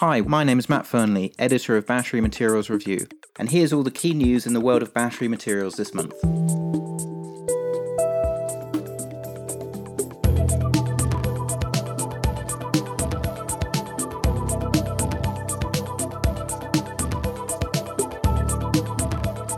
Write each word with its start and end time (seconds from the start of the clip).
Hi, 0.00 0.22
my 0.22 0.44
name 0.44 0.58
is 0.58 0.70
Matt 0.70 0.86
Fernley, 0.86 1.34
editor 1.38 1.76
of 1.76 1.86
Battery 1.86 2.22
Materials 2.22 2.70
Review, 2.70 3.06
and 3.38 3.50
here's 3.50 3.70
all 3.70 3.82
the 3.82 3.90
key 3.90 4.14
news 4.14 4.46
in 4.46 4.54
the 4.54 4.60
world 4.60 4.80
of 4.80 4.94
battery 4.94 5.28
materials 5.28 5.74
this 5.74 5.92
month. 5.92 6.14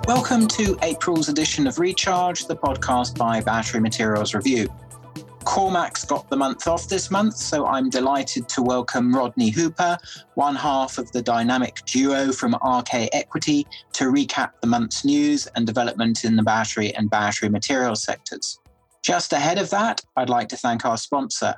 Welcome 0.09 0.49
to 0.49 0.77
April's 0.83 1.29
edition 1.29 1.69
of 1.69 1.79
Recharge, 1.79 2.47
the 2.47 2.57
podcast 2.57 3.17
by 3.17 3.41
Battery 3.43 3.81
Materials 3.81 4.35
Review. 4.35 4.69
Cormac's 5.53 6.07
got 6.07 6.31
the 6.31 6.37
month 6.37 6.67
off 6.67 6.89
this 6.89 7.11
month, 7.11 7.37
so 7.37 7.67
I'm 7.67 7.91
delighted 7.91 8.49
to 8.49 8.63
welcome 8.63 9.15
Rodney 9.15 9.51
Hooper, 9.51 9.99
one 10.35 10.57
half 10.57 10.97
of 10.97 11.13
the 11.13 11.21
dynamic 11.21 11.85
duo 11.85 12.33
from 12.33 12.55
RK 12.55 13.11
Equity, 13.13 13.67
to 13.93 14.05
recap 14.05 14.53
the 14.63 14.67
month's 14.67 15.05
news 15.05 15.47
and 15.49 15.67
development 15.67 16.25
in 16.25 16.37
the 16.37 16.43
battery 16.43 16.95
and 16.95 17.11
battery 17.11 17.51
materials 17.51 18.03
sectors. 18.03 18.61
Just 19.03 19.35
ahead 19.35 19.59
of 19.59 19.69
that, 19.69 20.01
I'd 20.17 20.31
like 20.31 20.49
to 20.49 20.57
thank 20.57 20.87
our 20.87 20.97
sponsor. 20.97 21.55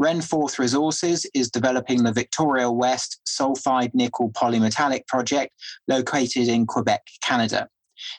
Renforth 0.00 0.60
Resources 0.60 1.26
is 1.34 1.50
developing 1.50 2.04
the 2.04 2.12
Victoria 2.12 2.70
West 2.70 3.22
sulfide 3.26 3.92
nickel 3.92 4.30
polymetallic 4.30 5.04
project 5.08 5.52
located 5.88 6.46
in 6.46 6.64
Quebec, 6.64 7.04
Canada. 7.22 7.68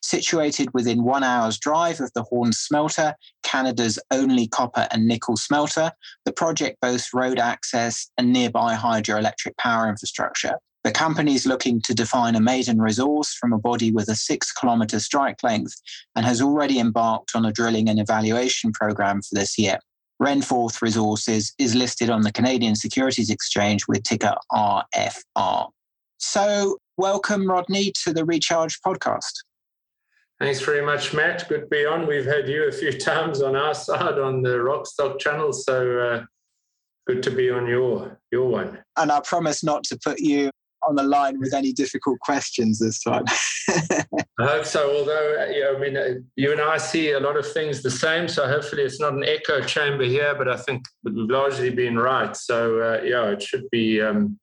Situated 0.01 0.73
within 0.73 1.03
one 1.03 1.23
hour's 1.23 1.57
drive 1.57 1.99
of 1.99 2.11
the 2.13 2.23
Horne 2.23 2.53
Smelter, 2.53 3.15
Canada's 3.43 3.99
only 4.11 4.47
copper 4.47 4.87
and 4.91 5.07
nickel 5.07 5.37
smelter, 5.37 5.91
the 6.25 6.33
project 6.33 6.77
boasts 6.81 7.13
road 7.13 7.39
access 7.39 8.09
and 8.17 8.31
nearby 8.31 8.75
hydroelectric 8.75 9.57
power 9.57 9.89
infrastructure. 9.89 10.57
The 10.83 10.91
company 10.91 11.35
is 11.35 11.45
looking 11.45 11.81
to 11.81 11.93
define 11.93 12.35
a 12.35 12.39
maiden 12.39 12.79
resource 12.79 13.33
from 13.33 13.51
a 13.51 13.59
body 13.59 13.91
with 13.91 14.07
a 14.07 14.15
six 14.15 14.53
kilometre 14.53 15.01
strike 15.01 15.43
length 15.43 15.75
and 16.15 16.25
has 16.25 16.41
already 16.41 16.79
embarked 16.79 17.35
on 17.35 17.45
a 17.45 17.51
drilling 17.51 17.89
and 17.89 17.99
evaluation 17.99 18.71
program 18.71 19.21
for 19.21 19.35
this 19.35 19.57
year. 19.57 19.79
Renforth 20.21 20.81
Resources 20.81 21.53
is 21.59 21.75
listed 21.75 22.09
on 22.09 22.21
the 22.21 22.31
Canadian 22.31 22.75
Securities 22.75 23.29
Exchange 23.29 23.83
with 23.87 24.03
ticker 24.03 24.35
RFR. 24.51 25.67
So, 26.17 26.77
welcome, 26.97 27.47
Rodney, 27.49 27.91
to 28.03 28.13
the 28.13 28.25
Recharge 28.25 28.79
podcast. 28.79 29.33
Thanks 30.39 30.61
very 30.61 30.85
much, 30.85 31.13
Matt. 31.13 31.47
Good 31.49 31.61
to 31.61 31.67
be 31.67 31.85
on. 31.85 32.05
We've 32.05 32.25
had 32.25 32.47
you 32.47 32.67
a 32.67 32.71
few 32.71 32.91
times 32.99 33.41
on 33.41 33.55
our 33.55 33.73
side 33.73 34.19
on 34.19 34.43
the 34.43 34.57
Rockstock 34.57 35.19
channel, 35.19 35.51
so 35.51 35.99
uh, 35.99 36.25
good 37.07 37.23
to 37.23 37.31
be 37.31 37.49
on 37.49 37.67
your 37.67 38.19
your 38.31 38.47
one. 38.47 38.79
And 38.97 39.11
I 39.11 39.19
promise 39.21 39.63
not 39.63 39.83
to 39.85 39.97
put 39.97 40.19
you 40.19 40.51
on 40.87 40.95
the 40.95 41.03
line 41.03 41.39
with 41.39 41.53
any 41.53 41.73
difficult 41.73 42.19
questions 42.19 42.77
this 42.77 43.01
time. 43.01 43.25
I 44.39 44.45
hope 44.45 44.65
so. 44.65 44.95
Although, 44.95 45.41
uh, 45.41 45.51
yeah, 45.51 45.73
I 45.75 45.79
mean, 45.79 45.97
uh, 45.97 46.19
you 46.35 46.51
and 46.51 46.61
I 46.61 46.77
see 46.77 47.11
a 47.11 47.19
lot 47.19 47.35
of 47.35 47.51
things 47.51 47.81
the 47.81 47.89
same, 47.89 48.27
so 48.27 48.47
hopefully 48.47 48.83
it's 48.83 48.99
not 48.99 49.13
an 49.13 49.23
echo 49.23 49.61
chamber 49.61 50.03
here. 50.03 50.35
But 50.37 50.49
I 50.49 50.57
think 50.57 50.83
we've 51.03 51.15
largely 51.15 51.71
been 51.71 51.97
right. 51.97 52.35
So 52.37 52.79
uh, 52.79 53.01
yeah, 53.03 53.25
it 53.29 53.41
should 53.41 53.67
be. 53.71 54.01
Um, 54.01 54.39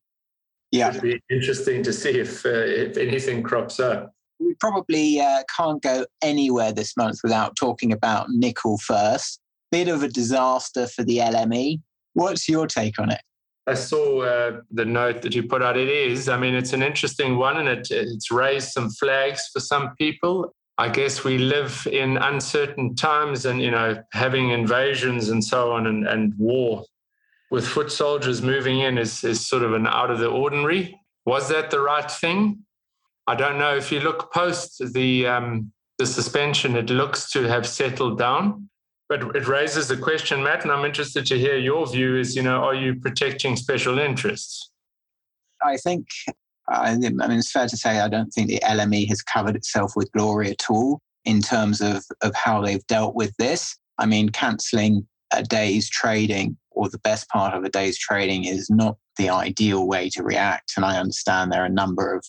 yeah, 0.73 0.91
should 0.91 1.03
be 1.03 1.23
interesting 1.31 1.85
to 1.85 1.93
see 1.93 2.19
if 2.19 2.45
uh, 2.45 2.49
if 2.49 2.97
anything 2.97 3.45
crops 3.45 3.79
up 3.79 4.14
we 4.45 4.55
probably 4.55 5.21
uh, 5.21 5.43
can't 5.57 5.83
go 5.83 6.07
anywhere 6.23 6.73
this 6.73 6.97
month 6.97 7.21
without 7.23 7.57
talking 7.57 7.93
about 7.93 8.31
nickel 8.31 8.79
first. 8.79 9.41
Bit 9.73 9.89
of 9.89 10.03
a 10.03 10.09
disaster 10.09 10.87
for 10.87 11.03
the 11.03 11.19
LME. 11.19 11.81
What's 12.13 12.49
your 12.49 12.67
take 12.67 12.99
on 12.99 13.11
it? 13.11 13.21
I 13.67 13.75
saw 13.75 14.23
uh, 14.23 14.61
the 14.71 14.85
note 14.85 15.23
that 15.23 15.35
you 15.35 15.45
put 15.45 15.63
out. 15.63 15.77
It 15.77 15.89
is, 15.89 16.29
I 16.29 16.37
mean, 16.37 16.55
it's 16.55 16.75
an 16.75 16.83
interesting 16.83 17.37
one 17.37 17.57
and 17.57 17.69
it, 17.69 17.89
it's 17.91 18.31
raised 18.31 18.73
some 18.73 18.91
flags 18.91 19.49
for 19.53 19.61
some 19.61 19.95
people. 19.97 20.55
I 20.77 20.89
guess 20.89 21.25
we 21.25 21.39
live 21.39 21.87
in 21.91 22.19
uncertain 22.19 22.95
times 22.95 23.47
and, 23.47 23.63
you 23.63 23.71
know, 23.71 24.03
having 24.13 24.51
invasions 24.51 25.31
and 25.31 25.43
so 25.43 25.73
on 25.73 25.87
and, 25.87 26.07
and 26.07 26.35
war 26.37 26.85
with 27.51 27.67
foot 27.67 27.91
soldiers 27.91 28.43
moving 28.43 28.81
in 28.81 28.99
is, 28.99 29.23
is 29.25 29.47
sort 29.47 29.63
of 29.63 29.73
an 29.73 29.87
out 29.87 30.11
of 30.11 30.19
the 30.19 30.29
ordinary. 30.29 31.01
Was 31.25 31.49
that 31.49 31.71
the 31.71 31.81
right 31.81 32.11
thing? 32.11 32.64
I 33.27 33.35
don't 33.35 33.59
know 33.59 33.75
if 33.75 33.91
you 33.91 34.01
look 34.01 34.33
post 34.33 34.83
the 34.93 35.27
um, 35.27 35.73
the 35.99 36.07
suspension, 36.07 36.77
it 36.77 36.91
looks 36.91 37.31
to 37.33 37.45
have 37.45 37.67
settled 37.67 38.19
down. 38.19 38.69
But 39.09 39.37
it 39.37 39.47
raises 39.47 39.89
the 39.89 39.99
question, 39.99 40.43
Matt, 40.43 40.63
and 40.63 40.73
I'm 40.73 40.85
interested 40.85 41.27
to 41.27 41.39
hear 41.39 41.57
your 41.57 41.87
view. 41.87 42.17
Is 42.17 42.35
you 42.35 42.43
know, 42.43 42.65
are 42.65 42.75
you 42.75 42.95
protecting 42.95 43.57
special 43.57 43.99
interests? 43.99 44.71
I 45.63 45.77
think, 45.77 46.07
I 46.69 46.97
mean, 46.97 47.39
it's 47.39 47.53
fair 47.53 47.69
to 47.69 47.77
say 47.77 48.01
I 48.01 48.09
don't 48.09 48.31
think 48.31 48.49
the 48.49 48.61
LME 48.65 49.09
has 49.09 49.23
covered 49.23 49.57
itself 49.57 49.93
with 49.95 50.11
glory 50.13 50.51
at 50.51 50.71
all 50.71 51.01
in 51.25 51.41
terms 51.41 51.81
of 51.81 52.05
of 52.23 52.35
how 52.35 52.61
they've 52.61 52.87
dealt 52.87 53.15
with 53.15 53.35
this. 53.39 53.77
I 53.99 54.07
mean, 54.07 54.31
cancelling 54.31 55.07
a 55.33 55.43
day's 55.43 55.89
trading 55.89 56.57
or 56.71 56.89
the 56.89 56.99
best 56.99 57.29
part 57.29 57.55
of 57.55 57.65
a 57.65 57.69
day's 57.69 57.99
trading 57.99 58.45
is 58.45 58.69
not 58.71 58.97
the 59.17 59.31
ideal 59.31 59.87
way 59.87 60.09
to 60.11 60.23
react. 60.23 60.73
And 60.77 60.85
I 60.85 60.99
understand 60.99 61.53
there 61.53 61.63
are 61.63 61.67
a 61.67 61.71
number 61.71 62.15
of 62.15 62.25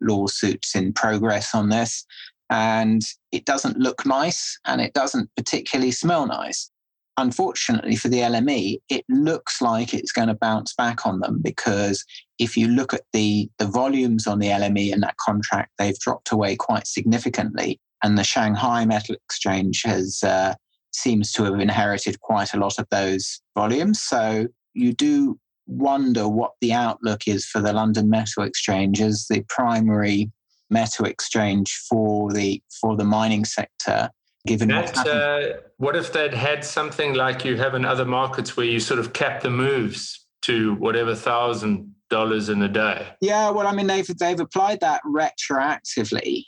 lawsuits 0.00 0.74
in 0.74 0.92
progress 0.92 1.54
on 1.54 1.68
this. 1.68 2.04
And 2.50 3.02
it 3.32 3.44
doesn't 3.44 3.78
look 3.78 4.06
nice 4.06 4.58
and 4.66 4.80
it 4.80 4.94
doesn't 4.94 5.30
particularly 5.36 5.90
smell 5.90 6.26
nice. 6.26 6.70
Unfortunately 7.18 7.96
for 7.96 8.08
the 8.08 8.18
LME, 8.18 8.78
it 8.88 9.04
looks 9.08 9.62
like 9.62 9.94
it's 9.94 10.12
going 10.12 10.28
to 10.28 10.34
bounce 10.34 10.74
back 10.74 11.06
on 11.06 11.20
them 11.20 11.40
because 11.42 12.04
if 12.38 12.56
you 12.56 12.68
look 12.68 12.92
at 12.92 13.02
the, 13.12 13.48
the 13.58 13.66
volumes 13.66 14.26
on 14.26 14.38
the 14.38 14.48
LME 14.48 14.92
and 14.92 15.02
that 15.02 15.16
contract, 15.16 15.72
they've 15.78 15.98
dropped 15.98 16.30
away 16.30 16.56
quite 16.56 16.86
significantly. 16.86 17.80
And 18.02 18.18
the 18.18 18.24
Shanghai 18.24 18.84
Metal 18.84 19.14
Exchange 19.14 19.82
has 19.84 20.22
uh, 20.22 20.54
seems 20.92 21.32
to 21.32 21.44
have 21.44 21.58
inherited 21.58 22.20
quite 22.20 22.54
a 22.54 22.58
lot 22.58 22.78
of 22.78 22.86
those 22.90 23.40
volumes. 23.56 24.00
So 24.00 24.46
you 24.74 24.92
do 24.92 25.38
wonder 25.66 26.28
what 26.28 26.52
the 26.60 26.72
outlook 26.72 27.26
is 27.26 27.44
for 27.44 27.60
the 27.60 27.72
London 27.72 28.08
Metal 28.08 28.42
Exchange 28.42 29.00
as 29.00 29.26
the 29.28 29.44
primary 29.48 30.30
metal 30.70 31.06
exchange 31.06 31.76
for 31.88 32.32
the 32.32 32.62
for 32.80 32.96
the 32.96 33.04
mining 33.04 33.44
sector. 33.44 34.10
Given 34.46 34.68
that, 34.68 34.96
uh, 34.96 35.60
what 35.78 35.96
if 35.96 36.12
they'd 36.12 36.34
had 36.34 36.64
something 36.64 37.14
like 37.14 37.44
you 37.44 37.56
have 37.56 37.74
in 37.74 37.84
other 37.84 38.04
markets 38.04 38.56
where 38.56 38.66
you 38.66 38.78
sort 38.78 39.00
of 39.00 39.12
cap 39.12 39.40
the 39.42 39.50
moves 39.50 40.24
to 40.42 40.74
whatever 40.74 41.14
thousand 41.16 41.92
dollars 42.10 42.48
in 42.48 42.62
a 42.62 42.68
day? 42.68 43.08
Yeah, 43.20 43.50
well, 43.50 43.66
I 43.66 43.72
mean 43.72 43.88
they've 43.88 44.06
they've 44.18 44.38
applied 44.38 44.80
that 44.80 45.02
retroactively. 45.04 46.44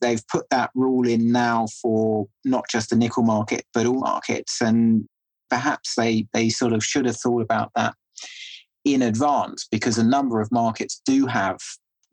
They've 0.00 0.26
put 0.28 0.48
that 0.50 0.70
rule 0.74 1.06
in 1.06 1.30
now 1.30 1.66
for 1.82 2.26
not 2.44 2.64
just 2.70 2.90
the 2.90 2.96
nickel 2.96 3.24
market 3.24 3.64
but 3.74 3.86
all 3.86 3.98
markets, 3.98 4.60
and 4.60 5.06
perhaps 5.48 5.94
they 5.96 6.28
they 6.32 6.50
sort 6.50 6.72
of 6.72 6.84
should 6.84 7.06
have 7.06 7.16
thought 7.16 7.42
about 7.42 7.72
that 7.74 7.94
in 8.84 9.02
advance 9.02 9.66
because 9.70 9.98
a 9.98 10.04
number 10.04 10.40
of 10.40 10.50
markets 10.50 11.00
do 11.04 11.26
have 11.26 11.58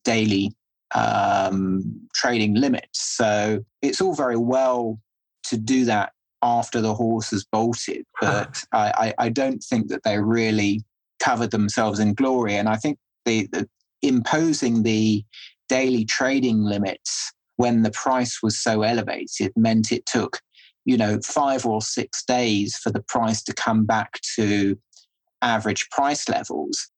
daily 0.03 0.53
um, 0.95 1.99
trading 2.13 2.55
limits. 2.55 3.01
So 3.01 3.63
it's 3.81 4.01
all 4.01 4.13
very 4.13 4.37
well 4.37 4.99
to 5.45 5.57
do 5.57 5.85
that 5.85 6.13
after 6.41 6.81
the 6.81 6.93
horse 6.93 7.31
has 7.31 7.43
bolted, 7.43 8.05
but 8.21 8.63
I, 8.73 9.13
I, 9.17 9.29
don't 9.29 9.63
think 9.63 9.87
that 9.87 10.03
they 10.03 10.19
really 10.19 10.83
covered 11.19 11.49
themselves 11.49 11.99
in 11.99 12.13
glory. 12.13 12.55
And 12.55 12.69
I 12.69 12.75
think 12.75 12.99
the, 13.25 13.47
the 13.51 13.67
imposing 14.03 14.83
the 14.83 15.23
daily 15.67 16.05
trading 16.05 16.63
limits 16.63 17.33
when 17.55 17.81
the 17.81 17.91
price 17.91 18.41
was 18.43 18.57
so 18.57 18.83
elevated 18.83 19.51
meant 19.55 19.91
it 19.91 20.05
took 20.05 20.39
you 20.85 20.95
know 20.95 21.19
five 21.23 21.65
or 21.65 21.81
six 21.81 22.23
days 22.23 22.77
for 22.77 22.91
the 22.91 23.01
price 23.01 23.43
to 23.43 23.53
come 23.53 23.83
back 23.85 24.19
to 24.35 24.77
average 25.41 25.89
price 25.89 26.27
levels, 26.29 26.89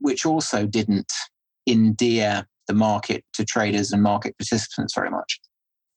which 0.00 0.24
also 0.24 0.66
didn't 0.66 1.12
endear 1.68 2.46
the 2.66 2.74
market 2.74 3.24
to 3.34 3.44
traders 3.44 3.92
and 3.92 4.02
market 4.02 4.36
participants 4.38 4.94
very 4.94 5.10
much. 5.10 5.40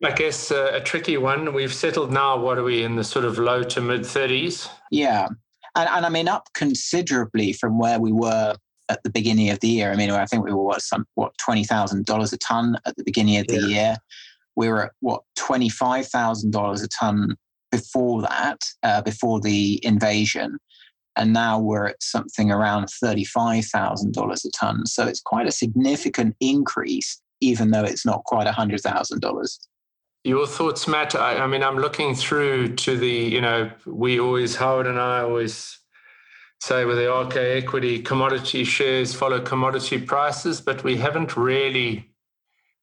I 0.03 0.11
guess 0.11 0.51
uh, 0.51 0.71
a 0.73 0.81
tricky 0.81 1.17
one. 1.17 1.53
We've 1.53 1.73
settled 1.73 2.11
now, 2.11 2.37
what 2.37 2.57
are 2.57 2.63
we 2.63 2.83
in 2.83 2.95
the 2.95 3.03
sort 3.03 3.23
of 3.23 3.37
low 3.37 3.61
to 3.63 3.81
mid 3.81 4.01
30s? 4.01 4.67
Yeah. 4.89 5.27
And, 5.75 5.89
and 5.89 6.05
I 6.05 6.09
mean, 6.09 6.27
up 6.27 6.49
considerably 6.55 7.53
from 7.53 7.77
where 7.77 7.99
we 7.99 8.11
were 8.11 8.55
at 8.89 9.03
the 9.03 9.11
beginning 9.11 9.51
of 9.51 9.59
the 9.59 9.67
year. 9.67 9.91
I 9.91 9.95
mean, 9.95 10.09
I 10.09 10.25
think 10.25 10.43
we 10.43 10.51
were 10.51 10.63
what, 10.63 10.81
some, 10.81 11.05
what 11.15 11.33
$20,000 11.37 12.33
a 12.33 12.37
ton 12.37 12.77
at 12.85 12.95
the 12.95 13.03
beginning 13.03 13.37
of 13.37 13.47
the 13.47 13.61
yeah. 13.61 13.67
year. 13.67 13.97
We 14.55 14.69
were 14.69 14.85
at 14.85 14.91
what, 15.01 15.21
$25,000 15.37 16.83
a 16.83 16.87
ton 16.87 17.35
before 17.71 18.21
that, 18.23 18.59
uh, 18.83 19.01
before 19.01 19.39
the 19.39 19.79
invasion 19.85 20.57
and 21.21 21.33
now 21.33 21.59
we're 21.59 21.85
at 21.85 22.01
something 22.01 22.49
around 22.51 22.87
$35,000 22.87 24.45
a 24.45 24.49
ton. 24.49 24.87
So 24.87 25.05
it's 25.05 25.21
quite 25.21 25.47
a 25.47 25.51
significant 25.51 26.35
increase, 26.39 27.21
even 27.41 27.69
though 27.69 27.83
it's 27.83 28.07
not 28.07 28.23
quite 28.23 28.47
$100,000. 28.47 29.59
Your 30.23 30.47
thoughts, 30.47 30.87
Matt? 30.87 31.13
I, 31.13 31.37
I, 31.37 31.47
mean, 31.47 31.61
I'm 31.61 31.77
looking 31.77 32.15
through 32.15 32.75
to 32.77 32.97
the, 32.97 33.07
you 33.07 33.39
know, 33.39 33.69
we 33.85 34.19
always, 34.19 34.55
Howard 34.55 34.87
and 34.87 34.99
I 34.99 35.21
always 35.21 35.79
say 36.59 36.85
with 36.85 36.97
the 36.97 37.13
RK 37.13 37.35
equity, 37.35 38.01
commodity 38.01 38.63
shares 38.63 39.13
follow 39.13 39.41
commodity 39.41 39.99
prices, 40.01 40.59
but 40.59 40.83
we 40.83 40.97
haven't 40.97 41.37
really 41.37 42.09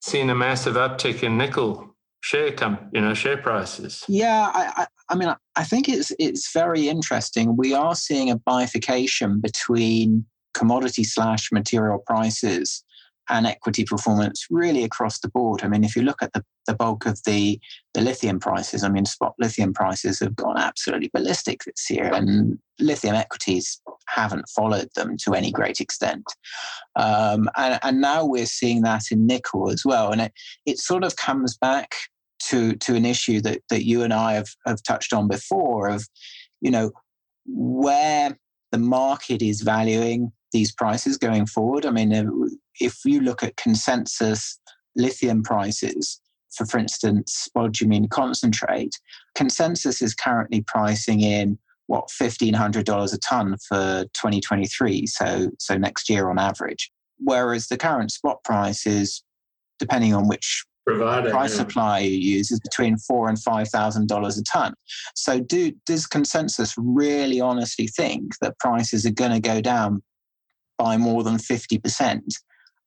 seen 0.01 0.31
a 0.31 0.35
massive 0.35 0.77
uptick 0.77 1.25
in 1.25 1.37
nickel 1.37 1.93
share 2.21 2.53
com- 2.53 2.89
you 2.93 3.01
know 3.01 3.15
share 3.15 3.37
prices. 3.37 4.05
Yeah, 4.09 4.51
I, 4.55 4.83
I, 4.83 4.87
I 5.11 5.15
mean, 5.15 5.35
I 5.57 5.65
think 5.65 5.89
it's 5.89 6.13
it's 6.19 6.53
very 6.53 6.89
interesting. 6.89 7.57
We 7.57 7.75
are 7.75 7.95
seeing 7.95 8.31
a 8.31 8.37
bifurcation 8.37 9.41
between 9.41 10.25
commodity 10.55 11.05
slash 11.05 11.53
material 11.53 12.03
prices 12.07 12.83
and 13.29 13.47
equity 13.47 13.85
performance 13.85 14.47
really 14.51 14.85
across 14.85 15.21
the 15.21 15.29
board. 15.29 15.63
I 15.63 15.69
mean, 15.69 15.85
if 15.85 15.95
you 15.95 16.03
look 16.03 16.23
at 16.23 16.33
the, 16.33 16.45
the 16.67 16.75
bulk 16.75 17.07
of 17.07 17.23
the, 17.25 17.61
the 17.95 18.01
lithium 18.01 18.41
prices, 18.41 18.83
I 18.83 18.89
mean, 18.89 19.05
spot 19.05 19.35
lithium 19.39 19.73
prices 19.73 20.21
have 20.21 20.35
gone 20.35 20.59
absolutely 20.59 21.11
ballistic 21.13 21.65
this 21.65 21.91
year, 21.91 22.13
and 22.13 22.59
lithium 22.79 23.15
equities 23.15 23.81
haven't 24.09 24.49
followed 24.49 24.89
them 24.95 25.17
to 25.25 25.35
any 25.35 25.51
great 25.51 25.81
extent. 25.81 26.25
Um, 26.97 27.49
and, 27.57 27.79
and 27.83 28.01
now 28.01 28.25
we're 28.25 28.47
seeing 28.47 28.83
that 28.83 29.05
in 29.11 29.27
nickel 29.27 29.71
as 29.71 29.85
well. 29.85 30.11
And 30.11 30.21
it, 30.21 30.33
it 30.65 30.79
sort 30.79 31.05
of 31.05 31.17
comes 31.17 31.57
back 31.57 31.95
to, 32.45 32.75
to 32.77 32.95
an 32.95 33.05
issue 33.05 33.41
that, 33.43 33.61
that 33.69 33.85
you 33.85 34.03
and 34.03 34.15
I 34.15 34.35
have, 34.35 34.49
have 34.67 34.83
touched 34.83 35.13
on 35.13 35.29
before 35.29 35.89
of, 35.89 36.07
you 36.61 36.71
know, 36.71 36.93
where 37.47 38.39
the 38.73 38.79
market 38.79 39.43
is 39.43 39.63
valuing 39.63 40.33
these 40.53 40.73
prices 40.73 41.17
going 41.17 41.47
forward. 41.47 41.87
I 41.87 41.91
mean, 41.91 42.13
uh, 42.13 42.25
if 42.81 43.05
you 43.05 43.21
look 43.21 43.43
at 43.43 43.57
consensus 43.57 44.59
lithium 44.97 45.43
prices, 45.43 46.21
for, 46.51 46.67
for 46.67 46.79
instance, 46.79 47.49
spodumene 47.49 48.11
concentrate, 48.11 48.99
consensus 49.35 50.01
is 50.03 50.15
currently 50.15 50.63
pricing 50.67 51.21
in 51.21 51.59
what 51.87 52.11
fifteen 52.11 52.55
hundred 52.55 52.85
dollars 52.85 53.13
a 53.13 53.19
ton 53.19 53.57
for 53.69 54.05
2023, 54.15 55.07
so 55.07 55.51
so 55.59 55.77
next 55.77 56.09
year 56.09 56.31
on 56.31 56.39
average. 56.39 56.91
Whereas 57.19 57.69
the 57.69 57.77
current 57.77 58.13
spot 58.13 58.43
price 58.45 58.87
is, 58.87 59.23
depending 59.79 60.15
on 60.15 60.29
which 60.29 60.65
Provider, 60.87 61.31
price 61.31 61.53
yeah. 61.53 61.59
supply 61.59 61.99
you 62.01 62.17
use, 62.17 62.51
is 62.51 62.61
between 62.61 62.97
four 62.99 63.29
and 63.29 63.41
five 63.41 63.69
thousand 63.69 64.09
dollars 64.09 64.39
a 64.39 64.45
ton. 64.45 64.75
So, 65.15 65.41
do 65.41 65.73
does 65.87 66.07
consensus 66.07 66.75
really 66.77 67.41
honestly 67.41 67.87
think 67.89 68.33
that 68.41 68.59
prices 68.59 69.05
are 69.05 69.11
going 69.11 69.33
to 69.33 69.41
go 69.41 69.61
down 69.61 70.03
by 70.79 70.97
more 70.97 71.23
than 71.23 71.39
fifty 71.39 71.79
percent 71.79 72.35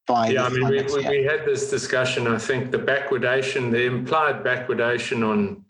by 0.08 0.30
yeah, 0.30 0.46
I 0.46 0.50
mean, 0.50 0.68
we, 0.68 0.82
we, 0.82 1.08
we, 1.08 1.24
had 1.24 1.46
this 1.46 1.70
discussion. 1.70 2.28
I 2.28 2.38
think 2.38 2.72
the 2.72 2.80
backwardation, 2.80 3.72
the 3.72 3.86
implied 3.86 4.44
backwardation 4.44 5.28
on 5.28 5.64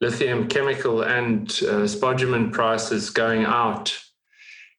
lithium 0.00 0.48
chemical 0.48 1.02
and 1.02 1.48
uh, 1.62 1.86
spodumene 1.86 2.52
prices 2.52 3.10
going 3.10 3.44
out 3.44 3.96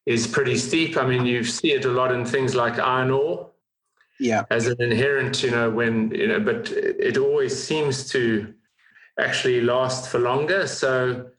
is 0.05 0.27
pretty 0.27 0.57
steep. 0.57 0.97
I 0.97 1.05
mean, 1.05 1.25
you 1.25 1.43
see 1.43 1.73
it 1.73 1.85
a 1.85 1.89
lot 1.89 2.11
in 2.11 2.25
things 2.25 2.55
like 2.55 2.79
iron 2.79 3.11
ore. 3.11 3.49
Yeah. 4.19 4.43
As 4.49 4.67
an 4.67 4.81
inherent, 4.81 5.43
you 5.43 5.51
know, 5.51 5.69
when, 5.69 6.11
you 6.11 6.27
know, 6.27 6.39
but 6.39 6.71
it 6.71 7.17
always 7.17 7.61
seems 7.61 8.09
to 8.09 8.53
actually 9.19 9.61
last 9.61 10.09
for 10.09 10.19
longer. 10.19 10.67
So, 10.67 11.29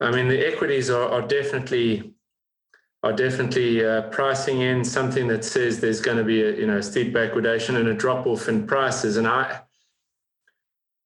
I 0.00 0.10
mean, 0.12 0.28
the 0.28 0.46
equities 0.46 0.88
are, 0.88 1.08
are 1.08 1.22
definitely 1.22 2.14
are 3.02 3.12
definitely 3.12 3.84
uh, 3.84 4.02
pricing 4.10 4.60
in 4.60 4.84
something 4.84 5.28
that 5.28 5.44
says 5.44 5.80
there's 5.80 6.00
going 6.00 6.16
to 6.16 6.24
be 6.24 6.42
a 6.42 6.56
you 6.56 6.66
know 6.66 6.80
steep 6.80 7.14
backwardation 7.14 7.76
and 7.76 7.88
a 7.88 7.94
drop 7.94 8.26
off 8.26 8.48
in 8.48 8.66
prices. 8.66 9.16
And 9.16 9.26
I, 9.26 9.60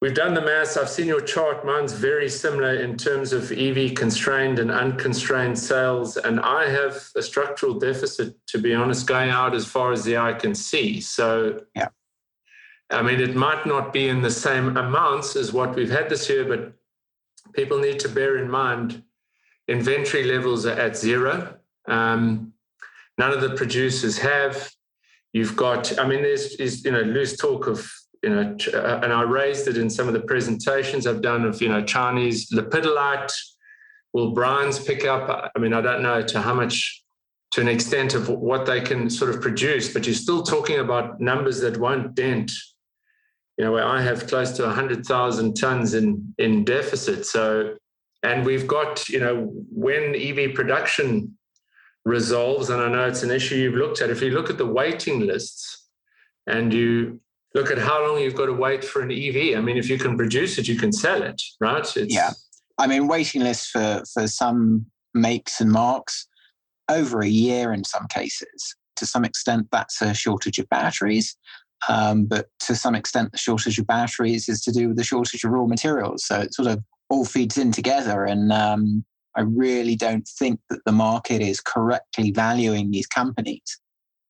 we've 0.01 0.15
done 0.15 0.35
the 0.35 0.41
maths. 0.41 0.77
I've 0.77 0.89
seen 0.89 1.07
your 1.07 1.21
chart. 1.21 1.67
Mine's 1.67 1.93
very 1.93 2.31
similar 2.31 2.75
in 2.75 2.97
terms 2.97 3.33
of 3.33 3.53
EV 3.53 3.95
constrained 3.95 4.59
and 4.59 4.71
unconstrained 4.71 5.59
sales. 5.59 6.17
And 6.17 6.41
I 6.41 6.69
have 6.71 7.09
a 7.15 7.23
structural 7.23 7.75
deficit, 7.75 8.35
to 8.49 8.59
be 8.59 8.75
honest, 8.75 9.07
going 9.07 9.31
out 9.31 9.55
as 9.55 9.67
far 9.67 9.93
as 9.93 10.05
the 10.05 10.17
eye 10.17 10.33
can 10.33 10.55
see. 10.55 11.01
So 11.01 11.61
yeah. 11.77 11.89
I 12.91 13.01
mean, 13.01 13.21
it 13.21 13.35
might 13.35 13.65
not 13.65 13.93
be 13.93 14.09
in 14.09 14.21
the 14.21 14.31
same 14.31 14.77
amounts 14.77 15.35
as 15.35 15.53
what 15.53 15.75
we've 15.75 15.91
had 15.91 16.11
this 16.11 16.29
year, 16.29 16.45
but 16.45 16.75
people 17.55 17.79
need 17.79 17.99
to 18.01 18.09
bear 18.09 18.37
in 18.37 18.51
mind 18.51 19.03
inventory 19.69 20.25
levels 20.25 20.67
are 20.67 20.79
at 20.79 20.97
zero. 20.97 21.57
Um, 21.89 22.53
none 23.19 23.33
of 23.33 23.41
the 23.41 23.55
producers 23.55 24.19
have. 24.19 24.71
You've 25.33 25.57
got, 25.57 25.99
I 25.99 26.07
mean, 26.07 26.23
there's 26.23 26.55
is, 26.57 26.85
you 26.85 26.93
know 26.93 27.01
loose 27.01 27.37
talk 27.37 27.67
of 27.67 27.91
you 28.23 28.31
know, 28.31 28.57
uh, 28.73 29.01
and 29.03 29.13
I 29.13 29.23
raised 29.23 29.67
it 29.67 29.77
in 29.77 29.91
some 29.91 30.07
of 30.07 30.15
the 30.15 30.21
presentations 30.21 31.07
I've 31.07 31.23
done 31.23 31.45
of 31.45 31.61
you 31.61 31.69
know 31.69 31.83
Chinese 31.83 32.51
lepidolite. 32.51 33.33
Will 34.13 34.35
brines 34.35 34.87
pick 34.87 35.05
up? 35.05 35.51
I 35.55 35.59
mean, 35.59 35.73
I 35.73 35.81
don't 35.81 36.03
know 36.03 36.23
to 36.23 36.41
how 36.41 36.55
much, 36.55 37.03
to 37.53 37.61
an 37.61 37.69
extent 37.69 38.15
of 38.15 38.29
what 38.29 38.67
they 38.67 38.81
can 38.81 39.09
sort 39.11 39.35
of 39.35 39.41
produce, 39.41 39.93
but 39.93 40.07
you're 40.07 40.15
still 40.15 40.43
talking 40.43 40.79
about 40.79 41.21
numbers 41.21 41.61
that 41.61 41.79
won't 41.79 42.15
dent. 42.15 42.53
You 43.59 43.65
know, 43.65 43.73
where 43.73 43.87
I 43.87 44.01
have 44.01 44.27
close 44.29 44.53
to 44.53 44.63
100,000 44.65 45.55
tons 45.55 45.95
in 45.95 46.35
in 46.39 46.65
deficit. 46.65 47.27
So, 47.27 47.77
and 48.23 48.47
we've 48.47 48.69
got 48.69 49.09
you 49.09 49.19
know 49.19 49.51
when 49.71 50.15
EV 50.15 50.55
production 50.55 51.37
resolves, 52.05 52.71
and 52.71 52.81
I 52.81 52.89
know 52.89 53.07
it's 53.07 53.23
an 53.23 53.31
issue 53.31 53.57
you've 53.57 53.75
looked 53.75 54.01
at, 54.01 54.11
if 54.11 54.23
you 54.23 54.31
look 54.31 54.51
at 54.51 54.59
the 54.59 54.67
waiting 54.67 55.21
lists 55.21 55.87
and 56.47 56.73
you 56.73 57.21
look 57.55 57.71
at 57.71 57.79
how 57.79 58.07
long 58.07 58.21
you've 58.21 58.35
got 58.35 58.47
to 58.47 58.53
wait 58.53 58.85
for 58.85 59.03
an 59.03 59.11
EV, 59.11 59.57
I 59.57 59.61
mean, 59.61 59.77
if 59.77 59.89
you 59.89 59.99
can 59.99 60.17
produce 60.17 60.59
it, 60.59 60.69
you 60.69 60.77
can 60.77 60.93
sell 60.93 61.23
it, 61.23 61.41
right? 61.61 61.97
It's, 61.97 62.15
yeah. 62.15 62.31
I 62.79 62.87
mean, 62.87 63.07
waiting 63.07 63.43
lists 63.43 63.69
for, 63.71 64.03
for 64.13 64.27
some 64.27 64.87
makes 65.15 65.61
and 65.61 65.71
marques 65.71 66.27
over 66.91 67.21
a 67.21 67.29
year 67.29 67.73
in 67.73 67.85
some 67.85 68.07
cases. 68.09 68.77
To 68.97 69.07
some 69.07 69.25
extent, 69.25 69.69
that's 69.71 70.01
a 70.03 70.15
shortage 70.15 70.59
of 70.59 70.69
batteries. 70.69 71.37
Um, 71.89 72.25
but 72.25 72.49
to 72.61 72.75
some 72.75 72.95
extent, 72.95 73.33
the 73.33 73.39
shortage 73.39 73.79
of 73.79 73.87
batteries 73.87 74.49
is 74.49 74.61
to 74.63 74.73
do 74.73 74.89
with 74.89 74.97
the 74.97 75.05
shortage 75.05 75.45
of 75.45 75.51
raw 75.51 75.67
materials. 75.67 76.25
So 76.25 76.41
it 76.41 76.55
sort 76.55 76.69
of 76.69 76.83
all 77.09 77.25
feeds 77.25 77.59
in 77.59 77.73
together. 77.73 78.25
And 78.25 78.53
um, 78.53 79.05
I 79.37 79.43
really 79.43 79.97
don't 79.97 80.27
think 80.27 80.61
that 80.71 80.81
the 80.85 80.93
market 80.93 81.41
is 81.41 81.61
correctly 81.61 82.31
valuing 82.31 82.91
these 82.91 83.07
companies. 83.07 83.81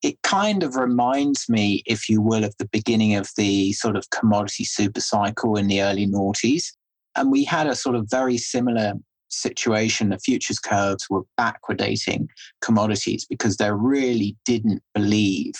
It 0.02 0.20
kind 0.22 0.62
of 0.62 0.76
reminds 0.76 1.48
me, 1.48 1.82
if 1.86 2.08
you 2.08 2.20
will, 2.20 2.44
of 2.44 2.54
the 2.58 2.68
beginning 2.72 3.14
of 3.14 3.30
the 3.36 3.72
sort 3.72 3.96
of 3.96 4.10
commodity 4.10 4.64
super 4.64 5.00
cycle 5.00 5.56
in 5.56 5.68
the 5.68 5.82
early 5.82 6.06
noughties. 6.06 6.72
And 7.16 7.30
we 7.30 7.44
had 7.44 7.66
a 7.66 7.76
sort 7.76 7.94
of 7.94 8.08
very 8.10 8.38
similar 8.38 8.94
situation. 9.28 10.10
The 10.10 10.18
futures 10.18 10.58
curves 10.58 11.08
were 11.08 11.22
backwardating 11.38 12.26
commodities 12.60 13.26
because 13.28 13.56
they 13.56 13.72
really 13.72 14.36
didn't 14.44 14.82
believe 14.94 15.54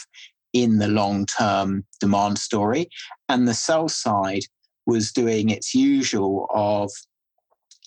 in 0.53 0.79
the 0.79 0.89
long 0.89 1.27
term 1.27 1.85
demand 2.01 2.39
story. 2.39 2.89
And 3.29 3.49
the 3.49 3.55
sell 3.55 3.89
side 3.89 4.43
was 4.87 5.13
doing 5.13 5.51
its 5.51 5.75
usual 5.75 6.47
of 6.51 6.91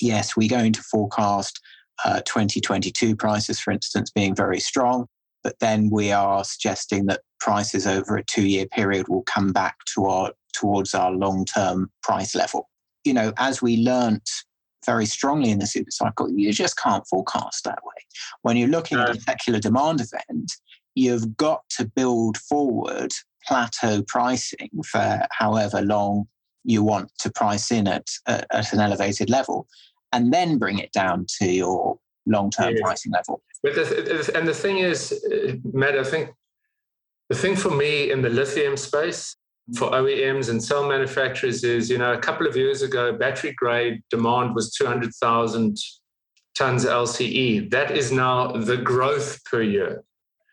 yes, 0.02 0.36
we're 0.36 0.50
going 0.50 0.74
to 0.74 0.82
forecast 0.82 1.60
uh, 2.04 2.22
2022 2.22 3.16
prices, 3.16 3.60
for 3.60 3.72
instance, 3.72 4.12
being 4.12 4.36
very 4.36 4.60
strong, 4.60 5.08
but 5.44 5.60
then 5.60 5.90
we 5.92 6.12
are 6.12 6.44
suggesting 6.44 7.06
that 7.06 7.22
prices 7.40 7.88
over 7.88 8.18
a 8.18 8.24
two-year 8.24 8.66
period 8.68 9.08
will 9.08 9.24
come 9.24 9.52
back 9.52 9.78
to 9.94 10.06
our 10.06 10.32
towards 10.54 10.94
our 10.94 11.12
long-term 11.12 11.92
price 12.02 12.34
level. 12.34 12.70
You 13.04 13.14
know, 13.14 13.34
as 13.38 13.62
we 13.62 13.78
learnt 13.78 14.30
very 14.86 15.06
strongly 15.06 15.52
in 15.52 15.60
the 15.60 15.68
super 15.68 15.92
cycle, 15.92 16.30
you 16.30 16.54
just 16.54 16.78
can't 16.78 17.06
forecast 17.08 17.66
that 17.66 17.84
way. 17.84 18.04
When 18.44 18.56
you're 18.56 18.70
looking 18.70 18.98
at 18.98 19.10
a 19.10 19.20
secular 19.20 19.60
demand 19.60 20.00
event, 20.00 20.54
you've 20.96 21.36
got 21.36 21.62
to 21.72 21.86
build 21.86 22.38
forward 22.38 23.12
plateau 23.46 24.02
pricing 24.08 24.70
for 24.86 25.26
however 25.32 25.82
long 25.82 26.26
you 26.66 26.84
want 26.84 27.12
to 27.20 27.32
price 27.32 27.72
in 27.72 27.88
at, 27.88 28.08
at, 28.28 28.46
at 28.52 28.74
an 28.74 28.80
elevated 28.80 29.30
level 29.30 29.68
and 30.12 30.34
then 30.34 30.58
bring 30.58 30.80
it 30.80 30.92
down 30.92 31.26
to 31.40 31.50
your 31.50 31.98
long-term 32.26 32.76
yeah. 32.76 32.82
pricing 32.82 33.12
level. 33.12 33.42
But 33.64 33.76
the, 33.76 34.32
and 34.36 34.48
the 34.48 34.54
thing 34.54 34.80
is, 34.80 35.24
uh, 35.32 35.54
Matt, 35.74 35.98
I 35.98 36.04
think 36.04 36.32
the 37.30 37.36
thing 37.36 37.56
for 37.56 37.72
me 37.72 38.12
in 38.12 38.22
the 38.22 38.30
lithium 38.30 38.78
space 38.78 39.36
for 39.78 39.90
OEMs 39.92 40.50
and 40.50 40.64
cell 40.64 40.88
manufacturers 40.88 41.64
is, 41.64 41.90
you 41.90 41.98
know, 41.98 42.14
a 42.14 42.20
couple 42.20 42.46
of 42.46 42.56
years 42.56 42.84
ago, 42.84 43.14
battery 43.14 43.54
grade 43.54 44.04
demand 44.12 44.54
was 44.54 44.72
200,000 44.76 45.78
tons 46.56 46.86
LCE. 46.86 47.72
That 47.72 47.92
is 47.92 48.12
now 48.12 48.52
the 48.52 48.78
growth 48.78 49.44
per 49.46 49.64
year. 49.64 50.04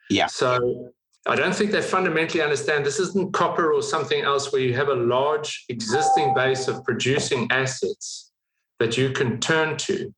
Yeah. 0.09 0.27
So 0.27 0.91
I 1.27 1.37
don't 1.37 1.55
think 1.55 1.71
they 1.71 1.83
fundamentally 1.83 2.43
understand 2.43 2.85
this 2.85 2.99
isn't 2.99 3.33
copper 3.33 3.73
or 3.73 3.83
something 3.83 4.23
else 4.23 4.53
where 4.53 4.63
you 4.63 4.75
have 4.75 4.89
a 4.89 4.95
large 4.95 5.65
existing 5.69 6.35
base 6.35 6.67
of 6.67 6.83
producing 6.85 7.47
assets 7.51 8.33
that 8.81 8.97
you 8.97 9.11
can 9.11 9.39
turn 9.39 9.77
to 9.77 10.13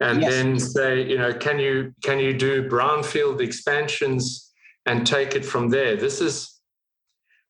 and 0.00 0.20
yes. 0.20 0.32
then 0.32 0.58
say 0.58 1.02
you 1.08 1.16
know 1.16 1.32
can 1.32 1.58
you 1.58 1.94
can 2.02 2.18
you 2.18 2.36
do 2.36 2.68
brownfield 2.68 3.40
expansions 3.40 4.52
and 4.86 5.06
take 5.06 5.34
it 5.34 5.44
from 5.44 5.70
there 5.70 5.96
this 5.96 6.20
is 6.20 6.60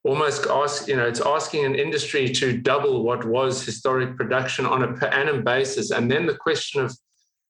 almost 0.05 0.47
ask 0.47 0.87
you 0.87 0.95
know 0.95 1.07
it's 1.07 1.23
asking 1.23 1.64
an 1.64 1.75
industry 1.75 2.28
to 2.28 2.59
double 2.59 3.02
what 3.02 3.25
was 3.25 3.64
historic 3.64 4.16
production 4.16 4.66
on 4.66 4.85
a 4.85 4.93
per 4.93 5.07
annum 5.07 5.43
basis 5.43 5.90
and 5.90 6.11
then 6.11 6.26
the 6.26 6.37
question 6.37 6.83
of 6.83 6.97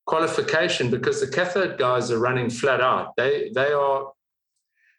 qualification 0.07 0.89
because 0.91 1.21
the 1.21 1.27
cathode 1.27 1.79
guys 1.79 2.11
are 2.11 2.19
running 2.19 2.49
flat 2.49 2.81
out. 2.81 3.15
They 3.17 3.51
they 3.55 3.73
are 3.73 4.13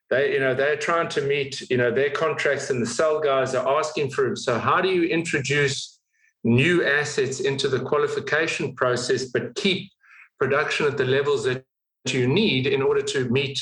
they 0.10 0.34
you 0.34 0.40
know 0.40 0.54
they're 0.54 0.78
trying 0.78 1.10
to 1.10 1.22
meet 1.22 1.62
you 1.70 1.78
know 1.78 1.92
their 1.92 2.10
contracts 2.10 2.70
and 2.70 2.82
the 2.82 2.88
cell 2.88 3.20
guys 3.20 3.56
are 3.56 3.80
asking 3.80 4.12
for 4.12 4.32
it. 4.32 4.38
So 4.38 4.60
how 4.60 4.82
do 4.82 4.90
you 4.90 5.04
introduce 5.04 6.00
new 6.44 6.86
assets 6.86 7.40
into 7.40 7.68
the 7.68 7.80
qualification 7.80 8.74
process 8.76 9.26
but 9.26 9.56
keep 9.56 9.92
production 10.40 10.86
at 10.86 10.98
the 10.98 11.06
levels 11.06 11.44
that 11.44 11.66
you 12.08 12.28
need 12.28 12.68
in 12.68 12.82
order 12.82 13.02
to 13.02 13.30
meet 13.30 13.60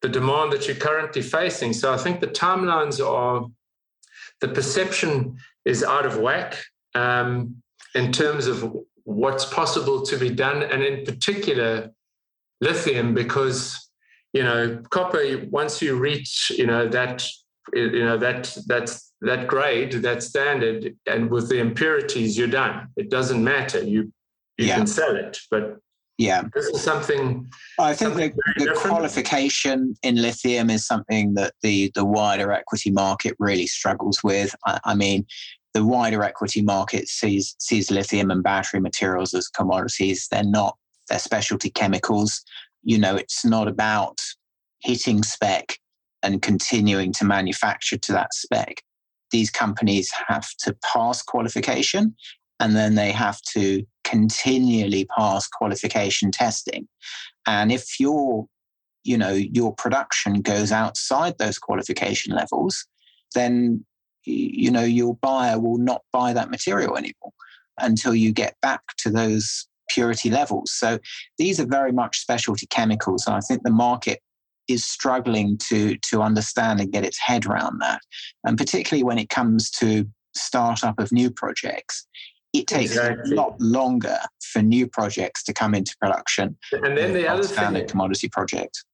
the 0.00 0.08
demand 0.08 0.52
that 0.52 0.66
you're 0.66 0.76
currently 0.76 1.22
facing. 1.22 1.72
So 1.72 1.94
I 1.94 1.96
think 1.96 2.20
the 2.20 2.26
timelines 2.26 3.04
are 3.04 3.46
the 4.40 4.48
perception 4.48 5.36
is 5.64 5.84
out 5.84 6.04
of 6.04 6.18
whack 6.18 6.58
um, 6.94 7.62
in 7.94 8.10
terms 8.10 8.48
of 8.48 8.76
what's 9.04 9.44
possible 9.44 10.02
to 10.02 10.16
be 10.16 10.30
done, 10.30 10.62
and 10.62 10.82
in 10.82 11.04
particular, 11.04 11.90
lithium, 12.60 13.14
because 13.14 13.81
you 14.32 14.42
know 14.42 14.82
copper. 14.90 15.22
Once 15.50 15.82
you 15.82 15.96
reach 15.96 16.52
you 16.56 16.66
know 16.66 16.88
that 16.88 17.26
you 17.72 18.04
know 18.04 18.18
that 18.18 18.56
that's 18.66 19.12
that 19.20 19.46
grade, 19.46 19.92
that 19.92 20.22
standard, 20.22 20.96
and 21.06 21.30
with 21.30 21.48
the 21.48 21.58
impurities, 21.58 22.36
you're 22.36 22.48
done. 22.48 22.88
It 22.96 23.10
doesn't 23.10 23.42
matter. 23.42 23.82
You 23.82 24.12
you 24.58 24.66
yeah. 24.66 24.76
can 24.76 24.86
sell 24.86 25.16
it, 25.16 25.38
but 25.50 25.78
yeah, 26.18 26.44
this 26.54 26.66
is 26.66 26.82
something. 26.82 27.48
I 27.78 27.94
think 27.94 28.14
the, 28.14 28.32
the 28.56 28.72
qualification 28.76 29.94
in 30.02 30.16
lithium 30.16 30.70
is 30.70 30.86
something 30.86 31.34
that 31.34 31.54
the 31.62 31.90
the 31.94 32.04
wider 32.04 32.52
equity 32.52 32.90
market 32.90 33.34
really 33.38 33.66
struggles 33.66 34.22
with. 34.22 34.54
I, 34.66 34.80
I 34.84 34.94
mean, 34.94 35.26
the 35.74 35.84
wider 35.84 36.22
equity 36.22 36.62
market 36.62 37.08
sees 37.08 37.56
sees 37.58 37.90
lithium 37.90 38.30
and 38.30 38.42
battery 38.42 38.80
materials 38.80 39.34
as 39.34 39.48
commodities. 39.48 40.28
They're 40.30 40.44
not 40.44 40.76
they're 41.08 41.18
specialty 41.18 41.70
chemicals. 41.70 42.42
You 42.82 42.98
know, 42.98 43.16
it's 43.16 43.44
not 43.44 43.68
about 43.68 44.20
hitting 44.80 45.22
spec 45.22 45.78
and 46.22 46.42
continuing 46.42 47.12
to 47.12 47.24
manufacture 47.24 47.98
to 47.98 48.12
that 48.12 48.34
spec. 48.34 48.82
These 49.30 49.50
companies 49.50 50.10
have 50.28 50.48
to 50.60 50.76
pass 50.92 51.22
qualification 51.22 52.14
and 52.60 52.76
then 52.76 52.94
they 52.94 53.10
have 53.10 53.40
to 53.54 53.84
continually 54.04 55.06
pass 55.16 55.48
qualification 55.48 56.30
testing. 56.30 56.86
And 57.46 57.72
if 57.72 57.98
your, 57.98 58.46
you 59.04 59.18
know, 59.18 59.32
your 59.32 59.74
production 59.74 60.42
goes 60.42 60.70
outside 60.70 61.38
those 61.38 61.58
qualification 61.58 62.34
levels, 62.34 62.86
then 63.34 63.84
you 64.24 64.70
know 64.70 64.84
your 64.84 65.16
buyer 65.16 65.58
will 65.58 65.78
not 65.78 66.02
buy 66.12 66.32
that 66.32 66.50
material 66.50 66.96
anymore 66.96 67.32
until 67.78 68.14
you 68.14 68.32
get 68.32 68.54
back 68.62 68.82
to 68.98 69.10
those 69.10 69.66
purity 69.92 70.30
levels. 70.30 70.72
So 70.72 70.98
these 71.38 71.60
are 71.60 71.66
very 71.66 71.92
much 71.92 72.18
specialty 72.18 72.66
chemicals. 72.66 73.26
And 73.26 73.36
I 73.36 73.40
think 73.40 73.62
the 73.62 73.70
market 73.70 74.20
is 74.68 74.84
struggling 74.84 75.58
to 75.58 75.96
to 75.98 76.22
understand 76.22 76.80
and 76.80 76.92
get 76.92 77.04
its 77.04 77.18
head 77.18 77.46
around 77.46 77.80
that. 77.80 78.00
And 78.44 78.56
particularly 78.56 79.04
when 79.04 79.18
it 79.18 79.28
comes 79.28 79.70
to 79.72 80.06
startup 80.34 80.98
of 80.98 81.12
new 81.12 81.30
projects, 81.30 82.06
it 82.52 82.66
takes 82.66 82.92
exactly. 82.92 83.32
a 83.32 83.34
lot 83.34 83.60
longer 83.60 84.18
for 84.52 84.62
new 84.62 84.86
projects 84.86 85.42
to 85.44 85.52
come 85.52 85.74
into 85.74 85.96
production. 86.00 86.56
And 86.72 86.96
then 86.96 87.12
the 87.12 87.28
other 87.28 87.42
standard 87.42 87.80
thing, 87.80 87.88
commodity 87.88 88.28
project. 88.28 88.84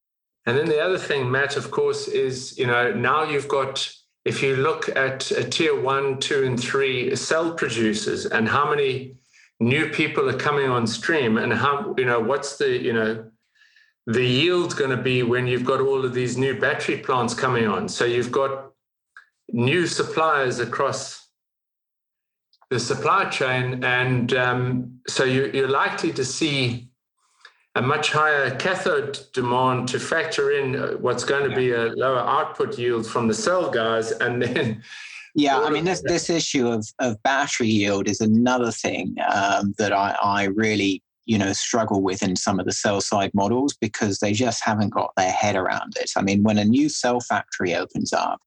And 0.47 0.57
then 0.57 0.67
the 0.67 0.81
other 0.81 0.99
thing, 0.99 1.31
Matt, 1.31 1.57
of 1.57 1.71
course, 1.71 2.09
is 2.09 2.57
you 2.59 2.67
know 2.67 2.93
now 2.93 3.25
you've 3.25 3.49
got 3.49 3.93
if 4.25 4.43
you 4.43 4.57
look 4.57 4.89
at 4.97 5.31
a 5.31 5.45
tier 5.45 5.79
one, 5.81 6.19
two, 6.19 6.45
and 6.45 6.59
three 6.59 7.15
cell 7.17 7.53
producers 7.55 8.27
and 8.27 8.49
how 8.49 8.69
many 8.69 9.17
new 9.61 9.89
people 9.91 10.29
are 10.29 10.39
coming 10.39 10.69
on 10.69 10.87
stream 10.87 11.37
and 11.39 11.53
how, 11.53 11.95
you 11.99 12.05
know, 12.05 12.21
what's 12.21 12.57
the, 12.57 12.83
you 12.83 12.93
know, 12.93 13.31
the 14.07 14.25
yield 14.25 14.77
going 14.77 14.91
to 14.91 15.03
be 15.03 15.23
when 15.23 15.47
you've 15.47 15.65
got 15.65 15.81
all 15.81 16.05
of 16.05 16.15
these 16.15 16.39
new 16.39 16.59
battery 16.59 16.99
plants 16.99 17.35
coming 17.35 17.67
on. 17.67 17.89
So 17.89 18.05
you've 18.05 18.33
got 18.33 18.71
new 19.51 19.87
suppliers 19.87 20.61
across 20.61 21.29
the 22.71 22.79
supply 22.79 23.29
chain. 23.29 23.85
And 23.85 24.33
um, 24.35 25.01
so 25.07 25.25
you, 25.25 25.51
you're 25.53 25.69
likely 25.69 26.13
to 26.13 26.25
see 26.25 26.89
a 27.75 27.83
much 27.83 28.11
higher 28.11 28.55
cathode 28.57 29.19
demand 29.33 29.89
to 29.89 30.01
factor 30.01 30.53
in 30.53 31.01
what's 31.03 31.25
going 31.25 31.49
to 31.49 31.55
be 31.55 31.73
a 31.73 31.87
lower 31.87 32.21
output 32.21 32.79
yield 32.79 33.07
from 33.07 33.29
the 33.29 33.35
cell 33.35 33.71
guys 33.71 34.11
and 34.11 34.43
then 34.43 34.83
yeah 35.39 35.59
i 35.61 35.71
mean 35.71 35.85
this 35.85 36.03
this 36.03 36.29
issue 36.29 36.69
of, 36.69 36.87
of 36.99 37.23
battery 37.23 37.69
yield 37.69 38.09
is 38.09 38.21
another 38.21 38.71
thing 38.71 39.15
um, 39.33 39.75
that 39.79 39.93
I, 39.93 40.17
I 40.23 40.45
really 40.45 41.03
you 41.27 41.39
know 41.39 41.53
struggle 41.53 42.03
with 42.03 42.23
in 42.23 42.37
some 42.37 42.59
of 42.59 42.67
the 42.67 42.73
sell 42.73 43.01
side 43.01 43.31
models 43.35 43.77
because 43.81 44.19
they 44.19 44.33
just 44.33 44.63
haven't 44.65 44.91
got 44.91 45.13
their 45.17 45.31
head 45.31 45.57
around 45.57 45.95
it. 45.97 46.11
I 46.17 46.23
mean 46.23 46.43
when 46.43 46.59
a 46.59 46.65
new 46.65 46.89
cell 46.89 47.21
factory 47.21 47.75
opens 47.75 48.13
up 48.13 48.41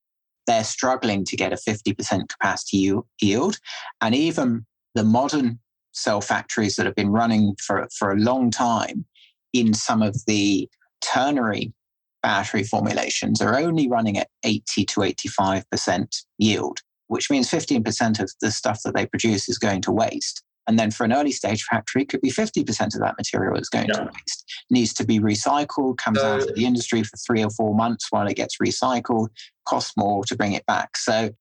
they're 0.47 0.63
struggling 0.63 1.23
to 1.25 1.35
get 1.35 1.53
a 1.53 1.55
50% 1.55 2.29
capacity 2.29 2.93
yield. 3.21 3.57
And 4.01 4.15
even 4.15 4.65
the 4.95 5.03
modern 5.03 5.59
cell 5.93 6.21
factories 6.21 6.75
that 6.75 6.85
have 6.85 6.95
been 6.95 7.11
running 7.11 7.55
for, 7.61 7.87
for 7.97 8.11
a 8.11 8.17
long 8.17 8.51
time 8.51 9.05
in 9.53 9.73
some 9.73 10.01
of 10.01 10.15
the 10.25 10.69
ternary 11.01 11.73
battery 12.21 12.63
formulations 12.63 13.41
are 13.41 13.57
only 13.57 13.87
running 13.87 14.17
at 14.17 14.29
80 14.43 14.85
to 14.85 14.99
85% 15.01 16.23
yield, 16.37 16.79
which 17.07 17.29
means 17.29 17.49
15% 17.49 18.19
of 18.19 18.31
the 18.41 18.51
stuff 18.51 18.81
that 18.83 18.95
they 18.95 19.05
produce 19.05 19.49
is 19.49 19.57
going 19.57 19.81
to 19.81 19.91
waste. 19.91 20.43
And 20.67 20.77
then 20.77 20.91
for 20.91 21.03
an 21.03 21.13
early 21.13 21.31
stage 21.31 21.63
factory, 21.63 22.03
it 22.03 22.09
could 22.09 22.21
be 22.21 22.31
50% 22.31 22.69
of 22.93 23.01
that 23.01 23.15
material 23.17 23.57
is 23.57 23.69
going 23.69 23.87
yeah. 23.87 23.95
to 23.95 24.03
waste. 24.03 24.45
Needs 24.69 24.93
to 24.93 25.05
be 25.05 25.19
recycled, 25.19 25.97
comes 25.97 26.19
uh, 26.19 26.25
out 26.25 26.41
of 26.41 26.55
the 26.55 26.65
industry 26.65 27.03
for 27.03 27.17
three 27.17 27.43
or 27.43 27.49
four 27.49 27.75
months 27.75 28.07
while 28.11 28.27
it 28.27 28.35
gets 28.35 28.57
recycled, 28.57 29.29
costs 29.65 29.93
more 29.97 30.23
to 30.25 30.35
bring 30.35 30.53
it 30.53 30.65
back. 30.67 30.95
So 30.97 31.31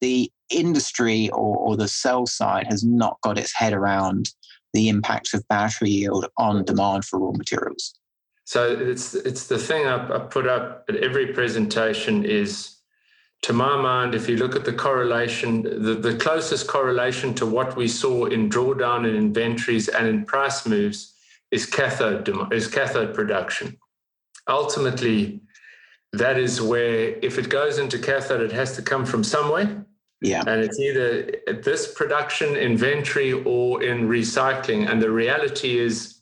the 0.00 0.30
industry 0.50 1.30
or, 1.30 1.56
or 1.56 1.76
the 1.76 1.88
sell 1.88 2.26
side 2.26 2.66
has 2.68 2.84
not 2.84 3.18
got 3.22 3.38
its 3.38 3.54
head 3.54 3.72
around 3.72 4.30
the 4.74 4.88
impact 4.88 5.34
of 5.34 5.46
battery 5.48 5.90
yield 5.90 6.26
on 6.36 6.64
demand 6.64 7.04
for 7.04 7.18
raw 7.18 7.32
materials. 7.32 7.94
So 8.48 8.72
it's 8.72 9.14
it's 9.14 9.46
the 9.46 9.58
thing 9.58 9.86
I, 9.86 9.96
I 10.16 10.20
put 10.20 10.46
up 10.46 10.86
at 10.88 10.96
every 10.96 11.34
presentation 11.34 12.24
is, 12.24 12.78
to 13.42 13.52
my 13.52 13.76
mind, 13.76 14.14
if 14.14 14.26
you 14.26 14.38
look 14.38 14.56
at 14.56 14.64
the 14.64 14.72
correlation, 14.72 15.50
the, 15.62 15.92
the 15.92 16.16
closest 16.16 16.66
correlation 16.66 17.34
to 17.34 17.44
what 17.44 17.76
we 17.76 17.86
saw 17.86 18.24
in 18.24 18.48
drawdown 18.48 19.06
in 19.06 19.14
inventories 19.16 19.88
and 19.88 20.08
in 20.08 20.24
price 20.24 20.64
moves 20.66 21.12
is 21.50 21.66
cathode 21.66 22.26
is 22.50 22.68
cathode 22.68 23.14
production. 23.14 23.76
Ultimately, 24.48 25.42
that 26.14 26.38
is 26.38 26.62
where 26.62 27.18
if 27.20 27.38
it 27.38 27.50
goes 27.50 27.76
into 27.76 27.98
cathode, 27.98 28.40
it 28.40 28.52
has 28.52 28.74
to 28.76 28.82
come 28.82 29.04
from 29.04 29.22
somewhere. 29.24 29.84
Yeah. 30.22 30.42
And 30.46 30.62
it's 30.62 30.78
either 30.78 31.10
this 31.62 31.92
production 31.92 32.56
inventory 32.56 33.34
or 33.34 33.82
in 33.82 34.08
recycling. 34.08 34.88
And 34.90 35.02
the 35.02 35.10
reality 35.10 35.78
is 35.78 36.17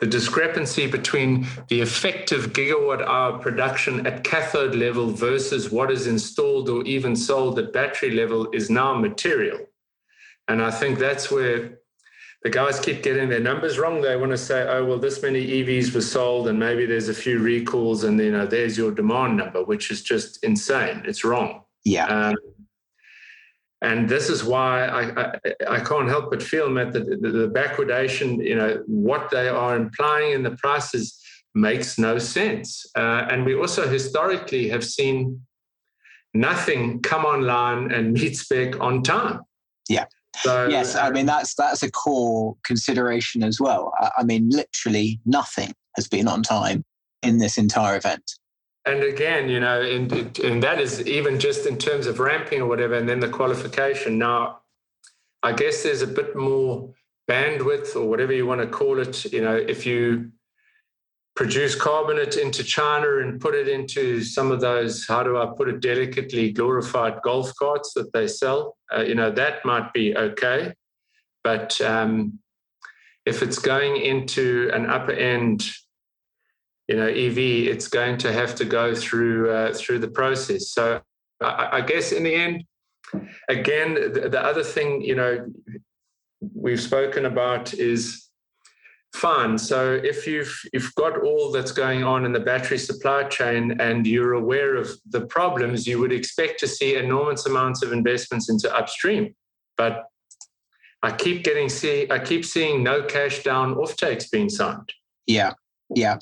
the 0.00 0.06
discrepancy 0.06 0.86
between 0.86 1.46
the 1.68 1.80
effective 1.80 2.52
gigawatt 2.52 3.02
hour 3.02 3.38
production 3.38 4.06
at 4.06 4.24
cathode 4.24 4.74
level 4.74 5.10
versus 5.10 5.70
what 5.70 5.90
is 5.90 6.06
installed 6.06 6.68
or 6.70 6.82
even 6.84 7.14
sold 7.14 7.58
at 7.58 7.72
battery 7.72 8.10
level 8.10 8.50
is 8.52 8.70
now 8.70 8.94
material. 8.94 9.58
And 10.48 10.62
I 10.62 10.70
think 10.70 10.98
that's 10.98 11.30
where 11.30 11.78
the 12.42 12.50
guys 12.50 12.80
keep 12.80 13.02
getting 13.02 13.28
their 13.28 13.40
numbers 13.40 13.78
wrong. 13.78 14.00
They 14.00 14.16
want 14.16 14.32
to 14.32 14.38
say, 14.38 14.66
oh, 14.66 14.86
well, 14.86 14.98
this 14.98 15.22
many 15.22 15.46
EVs 15.46 15.94
were 15.94 16.00
sold 16.00 16.48
and 16.48 16.58
maybe 16.58 16.86
there's 16.86 17.10
a 17.10 17.14
few 17.14 17.38
recalls 17.38 18.04
and, 18.04 18.18
you 18.18 18.32
know, 18.32 18.46
there's 18.46 18.78
your 18.78 18.92
demand 18.92 19.36
number, 19.36 19.62
which 19.62 19.90
is 19.90 20.02
just 20.02 20.42
insane. 20.42 21.02
It's 21.04 21.24
wrong. 21.24 21.64
Yeah. 21.84 22.06
Um, 22.06 22.36
and 23.82 24.08
this 24.08 24.28
is 24.28 24.44
why 24.44 24.84
I, 24.86 25.22
I, 25.22 25.34
I, 25.68 25.80
can't 25.80 26.08
help 26.08 26.30
but 26.30 26.42
feel, 26.42 26.68
Matt, 26.68 26.92
that 26.92 27.06
the, 27.06 27.30
the 27.30 27.48
backwardation, 27.48 28.44
you 28.44 28.54
know, 28.54 28.82
what 28.86 29.30
they 29.30 29.48
are 29.48 29.74
implying 29.74 30.32
in 30.32 30.42
the 30.42 30.50
prices 30.52 31.18
makes 31.54 31.98
no 31.98 32.18
sense. 32.18 32.84
Uh, 32.94 33.26
and 33.30 33.46
we 33.46 33.54
also 33.54 33.88
historically 33.88 34.68
have 34.68 34.84
seen 34.84 35.40
nothing 36.34 37.00
come 37.00 37.24
online 37.24 37.90
and 37.90 38.12
meet 38.20 38.36
spec 38.36 38.78
on 38.80 39.02
time. 39.02 39.40
Yeah. 39.88 40.04
So, 40.42 40.68
yes, 40.68 40.94
I 40.94 41.10
mean 41.10 41.26
that's 41.26 41.54
that's 41.54 41.82
a 41.82 41.90
core 41.90 42.56
consideration 42.64 43.42
as 43.42 43.60
well. 43.60 43.92
I, 43.98 44.10
I 44.18 44.22
mean, 44.22 44.48
literally 44.48 45.20
nothing 45.26 45.72
has 45.96 46.06
been 46.06 46.28
on 46.28 46.42
time 46.44 46.84
in 47.22 47.38
this 47.38 47.58
entire 47.58 47.96
event 47.96 48.30
and 48.86 49.02
again, 49.02 49.48
you 49.48 49.60
know, 49.60 49.80
and, 49.80 50.38
and 50.38 50.62
that 50.62 50.80
is 50.80 51.06
even 51.06 51.38
just 51.38 51.66
in 51.66 51.76
terms 51.76 52.06
of 52.06 52.18
ramping 52.18 52.60
or 52.62 52.66
whatever, 52.66 52.94
and 52.94 53.08
then 53.08 53.20
the 53.20 53.28
qualification. 53.28 54.18
Now, 54.18 54.60
I 55.42 55.52
guess 55.52 55.82
there's 55.82 56.02
a 56.02 56.06
bit 56.06 56.34
more 56.34 56.92
bandwidth 57.28 57.94
or 57.94 58.08
whatever 58.08 58.32
you 58.32 58.46
want 58.46 58.60
to 58.60 58.66
call 58.66 58.98
it. 58.98 59.24
You 59.32 59.42
know, 59.42 59.56
if 59.56 59.84
you 59.84 60.32
produce 61.36 61.74
carbonate 61.74 62.36
into 62.36 62.64
China 62.64 63.18
and 63.18 63.40
put 63.40 63.54
it 63.54 63.68
into 63.68 64.22
some 64.22 64.50
of 64.50 64.60
those, 64.60 65.06
how 65.06 65.22
do 65.22 65.38
I 65.38 65.46
put 65.56 65.68
it 65.68 65.80
delicately, 65.80 66.52
glorified 66.52 67.22
golf 67.22 67.52
carts 67.56 67.92
that 67.94 68.12
they 68.12 68.26
sell, 68.26 68.76
uh, 68.94 69.02
you 69.02 69.14
know, 69.14 69.30
that 69.30 69.64
might 69.64 69.92
be 69.92 70.16
okay. 70.16 70.74
But 71.44 71.80
um, 71.80 72.38
if 73.24 73.42
it's 73.42 73.58
going 73.58 73.96
into 73.96 74.70
an 74.74 74.86
upper 74.86 75.12
end, 75.12 75.64
you 76.90 76.96
know, 76.96 77.06
EV, 77.06 77.38
it's 77.38 77.86
going 77.86 78.18
to 78.18 78.32
have 78.32 78.56
to 78.56 78.64
go 78.64 78.96
through 78.96 79.48
uh, 79.52 79.72
through 79.72 80.00
the 80.00 80.08
process. 80.08 80.72
So 80.72 81.00
I, 81.40 81.68
I, 81.74 81.80
guess 81.82 82.10
in 82.10 82.24
the 82.24 82.34
end, 82.34 82.64
again, 83.48 83.94
the, 83.94 84.28
the 84.28 84.40
other 84.40 84.64
thing 84.64 85.00
you 85.00 85.14
know 85.14 85.46
we've 86.52 86.80
spoken 86.80 87.26
about 87.26 87.72
is 87.74 88.28
fine. 89.14 89.56
So 89.56 90.00
if 90.02 90.26
you've 90.26 90.52
you've 90.72 90.92
got 90.96 91.22
all 91.22 91.52
that's 91.52 91.70
going 91.70 92.02
on 92.02 92.24
in 92.24 92.32
the 92.32 92.40
battery 92.40 92.78
supply 92.78 93.22
chain 93.22 93.80
and 93.80 94.04
you're 94.04 94.32
aware 94.32 94.74
of 94.74 94.90
the 95.10 95.26
problems, 95.26 95.86
you 95.86 96.00
would 96.00 96.12
expect 96.12 96.58
to 96.58 96.66
see 96.66 96.96
enormous 96.96 97.46
amounts 97.46 97.84
of 97.84 97.92
investments 97.92 98.50
into 98.50 98.68
upstream. 98.76 99.32
But 99.76 100.06
I 101.04 101.12
keep 101.12 101.44
getting 101.44 101.68
see 101.68 102.08
I 102.10 102.18
keep 102.18 102.44
seeing 102.44 102.82
no 102.82 103.04
cash 103.04 103.44
down 103.44 103.76
offtakes 103.76 104.28
being 104.28 104.50
signed. 104.50 104.92
Yeah. 105.28 105.52
Yeah. 105.94 106.18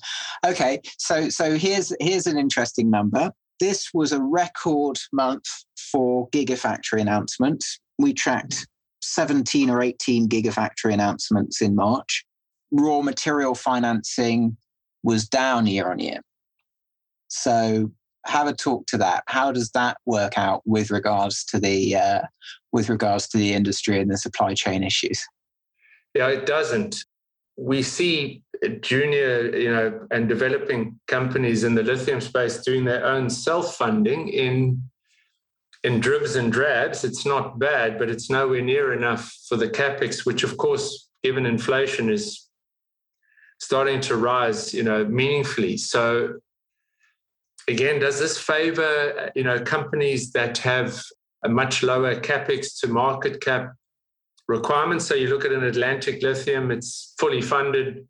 Okay. 0.46 0.80
So 0.98 1.28
so 1.28 1.56
here's 1.56 1.92
here's 2.00 2.26
an 2.26 2.38
interesting 2.38 2.90
number. 2.90 3.32
This 3.60 3.90
was 3.92 4.12
a 4.12 4.22
record 4.22 4.98
month 5.12 5.44
for 5.92 6.28
gigafactory 6.30 7.00
announcements. 7.00 7.80
We 7.98 8.12
tracked 8.14 8.66
17 9.02 9.68
or 9.68 9.82
18 9.82 10.28
gigafactory 10.28 10.92
announcements 10.92 11.60
in 11.60 11.74
March 11.74 12.24
raw 12.70 13.02
material 13.02 13.54
financing 13.54 14.56
was 15.02 15.28
down 15.28 15.66
year 15.66 15.90
on 15.90 15.98
year. 15.98 16.20
So 17.28 17.90
have 18.26 18.46
a 18.46 18.52
talk 18.52 18.86
to 18.86 18.98
that. 18.98 19.24
How 19.26 19.52
does 19.52 19.70
that 19.70 19.98
work 20.06 20.36
out 20.36 20.62
with 20.66 20.90
regards 20.90 21.44
to 21.46 21.60
the 21.60 21.96
uh, 21.96 22.22
with 22.72 22.88
regards 22.88 23.28
to 23.28 23.38
the 23.38 23.54
industry 23.54 24.00
and 24.00 24.10
the 24.10 24.18
supply 24.18 24.54
chain 24.54 24.82
issues? 24.82 25.24
Yeah, 26.14 26.28
it 26.28 26.46
doesn't. 26.46 27.04
We 27.58 27.82
see 27.82 28.42
junior, 28.80 29.54
you 29.56 29.70
know, 29.70 30.06
and 30.10 30.28
developing 30.28 31.00
companies 31.08 31.64
in 31.64 31.74
the 31.74 31.82
lithium 31.82 32.20
space 32.20 32.62
doing 32.62 32.84
their 32.84 33.04
own 33.04 33.28
self-funding 33.28 34.28
in 34.28 34.82
in 35.84 36.00
dribs 36.00 36.36
and 36.36 36.52
drabs. 36.52 37.04
It's 37.04 37.24
not 37.24 37.58
bad, 37.58 37.98
but 37.98 38.10
it's 38.10 38.30
nowhere 38.30 38.62
near 38.62 38.92
enough 38.92 39.32
for 39.48 39.56
the 39.56 39.68
capex, 39.68 40.26
which, 40.26 40.42
of 40.42 40.56
course, 40.56 41.08
given 41.22 41.46
inflation, 41.46 42.10
is 42.10 42.48
starting 43.60 44.00
to 44.02 44.16
rise, 44.16 44.72
you 44.72 44.82
know, 44.82 45.04
meaningfully. 45.04 45.76
So 45.76 46.38
again, 47.68 48.00
does 48.00 48.18
this 48.18 48.38
favor, 48.38 49.30
you 49.34 49.44
know, 49.44 49.60
companies 49.60 50.32
that 50.32 50.58
have 50.58 51.02
a 51.44 51.48
much 51.48 51.82
lower 51.82 52.14
capex 52.16 52.80
to 52.80 52.88
market 52.88 53.40
cap 53.40 53.72
requirements? 54.48 55.06
So 55.06 55.14
you 55.14 55.28
look 55.28 55.44
at 55.44 55.52
an 55.52 55.64
Atlantic 55.64 56.22
Lithium, 56.22 56.70
it's 56.70 57.14
fully 57.18 57.40
funded, 57.40 58.06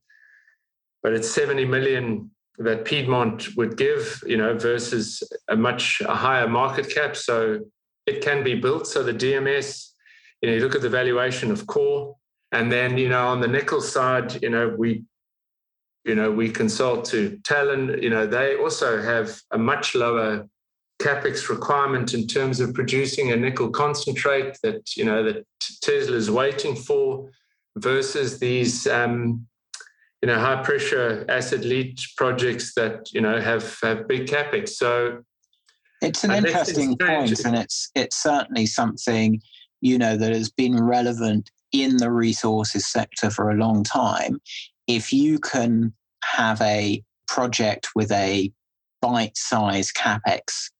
but 1.03 1.13
it's 1.13 1.31
70 1.31 1.65
million 1.65 2.31
that 2.59 2.85
Piedmont 2.85 3.57
would 3.57 3.77
give, 3.77 4.23
you 4.27 4.37
know, 4.37 4.57
versus 4.57 5.23
a 5.49 5.57
much 5.57 6.03
higher 6.05 6.49
market 6.49 6.93
cap. 6.93 7.17
So 7.17 7.61
it 8.07 8.23
can 8.23 8.43
be 8.43 8.55
built. 8.55 8.87
So 8.87 9.03
the 9.03 9.15
DMS, 9.15 9.91
you 10.43 10.49
know, 10.49 10.57
you 10.57 10.63
look 10.63 10.75
at 10.75 10.83
the 10.83 10.89
valuation 10.89 11.51
of 11.51 11.67
core. 11.67 12.17
And 12.51 12.73
then, 12.73 12.97
you 12.97 13.11
know, 13.11 13.29
on 13.29 13.41
the 13.41 13.49
nickel 13.49 13.83
side, 13.83 14.43
you 14.43 14.49
know, 14.49 14.75
we 14.77 15.05
you 16.09 16.15
know, 16.15 16.31
we 16.31 16.49
consult 16.49 17.05
to 17.07 17.39
Talon, 17.45 18.03
you 18.03 18.09
know, 18.09 18.27
they 18.27 18.57
also 18.57 19.01
have 19.01 19.41
a 19.51 19.59
much 19.59 19.95
lower 19.95 20.49
capex 20.99 21.49
requirement 21.49 22.13
in 22.13 22.27
terms 22.27 22.61
of 22.61 22.75
producing 22.75 23.31
a 23.33 23.37
nickel 23.37 23.71
concentrate 23.71 24.59
that, 24.63 24.97
you 24.97 25.05
know, 25.05 25.23
that 25.23 25.47
Tesla 25.81 26.17
is 26.17 26.31
waiting 26.31 26.75
for 26.75 27.31
versus 27.77 28.39
these, 28.39 28.87
um, 28.87 29.47
you 30.23 30.27
know, 30.27 30.39
high 30.39 30.63
pressure 30.63 31.25
acid 31.29 31.65
leach 31.65 32.15
projects 32.17 32.75
that, 32.75 33.13
you 33.13 33.21
know, 33.21 33.41
have, 33.41 33.79
have 33.83 34.09
big 34.09 34.27
capex. 34.27 34.71
So 34.71 35.23
it's 36.03 36.25
an 36.25 36.33
interesting 36.33 36.97
point 36.97 37.45
and 37.45 37.57
it's, 37.57 37.91
it's 37.95 38.21
certainly 38.21 38.67
something, 38.67 39.41
you 39.81 39.99
know, 39.99 40.17
that 40.17 40.33
has 40.33 40.51
been 40.51 40.83
relevant 40.83 41.51
in 41.71 41.99
the 41.99 42.11
resources 42.11 42.87
sector 42.87 43.31
for 43.31 43.51
a 43.51 43.55
long 43.55 43.85
time 43.85 44.41
if 44.89 45.13
you 45.13 45.39
can 45.39 45.93
have 46.25 46.61
a 46.63 47.03
project 47.29 47.91
with 47.95 48.11
a 48.11 48.51
bite 49.01 49.37
size 49.37 49.93
capex 49.93 50.71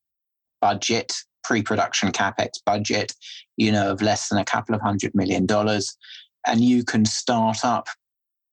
budget, 0.61 1.13
pre 1.45 1.63
production 1.63 2.13
capex 2.13 2.51
budget, 2.65 3.15
you 3.57 3.73
know, 3.73 3.91
of 3.91 4.03
less 4.03 4.29
than 4.29 4.39
a 4.39 4.45
couple 4.45 4.75
of 4.75 4.81
hundred 4.81 5.15
million 5.15 5.47
dollars, 5.47 5.97
and 6.47 6.63
you 6.63 6.85
can 6.85 7.05
start 7.05 7.65
up 7.65 7.89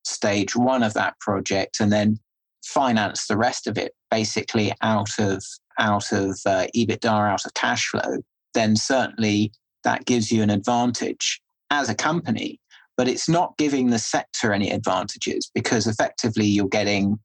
stage 0.03 0.55
one 0.55 0.83
of 0.83 0.93
that 0.93 1.19
project 1.19 1.79
and 1.79 1.91
then 1.91 2.19
finance 2.63 3.27
the 3.27 3.37
rest 3.37 3.67
of 3.67 3.77
it 3.77 3.93
basically 4.11 4.71
out 4.81 5.19
of 5.19 5.43
out 5.79 6.11
of 6.11 6.29
uh, 6.45 6.67
EBITDA, 6.75 7.05
out 7.05 7.45
of 7.45 7.53
cash 7.53 7.87
flow, 7.87 8.17
then 8.53 8.75
certainly 8.75 9.51
that 9.83 10.05
gives 10.05 10.31
you 10.31 10.41
an 10.41 10.49
advantage 10.49 11.41
as 11.69 11.89
a 11.89 11.95
company 11.95 12.59
but 12.97 13.07
it's 13.07 13.27
not 13.27 13.57
giving 13.57 13.89
the 13.89 13.99
sector 13.99 14.53
any 14.53 14.71
advantages 14.71 15.51
because 15.53 15.87
effectively 15.87 16.45
you're 16.45 16.67
getting 16.67 17.19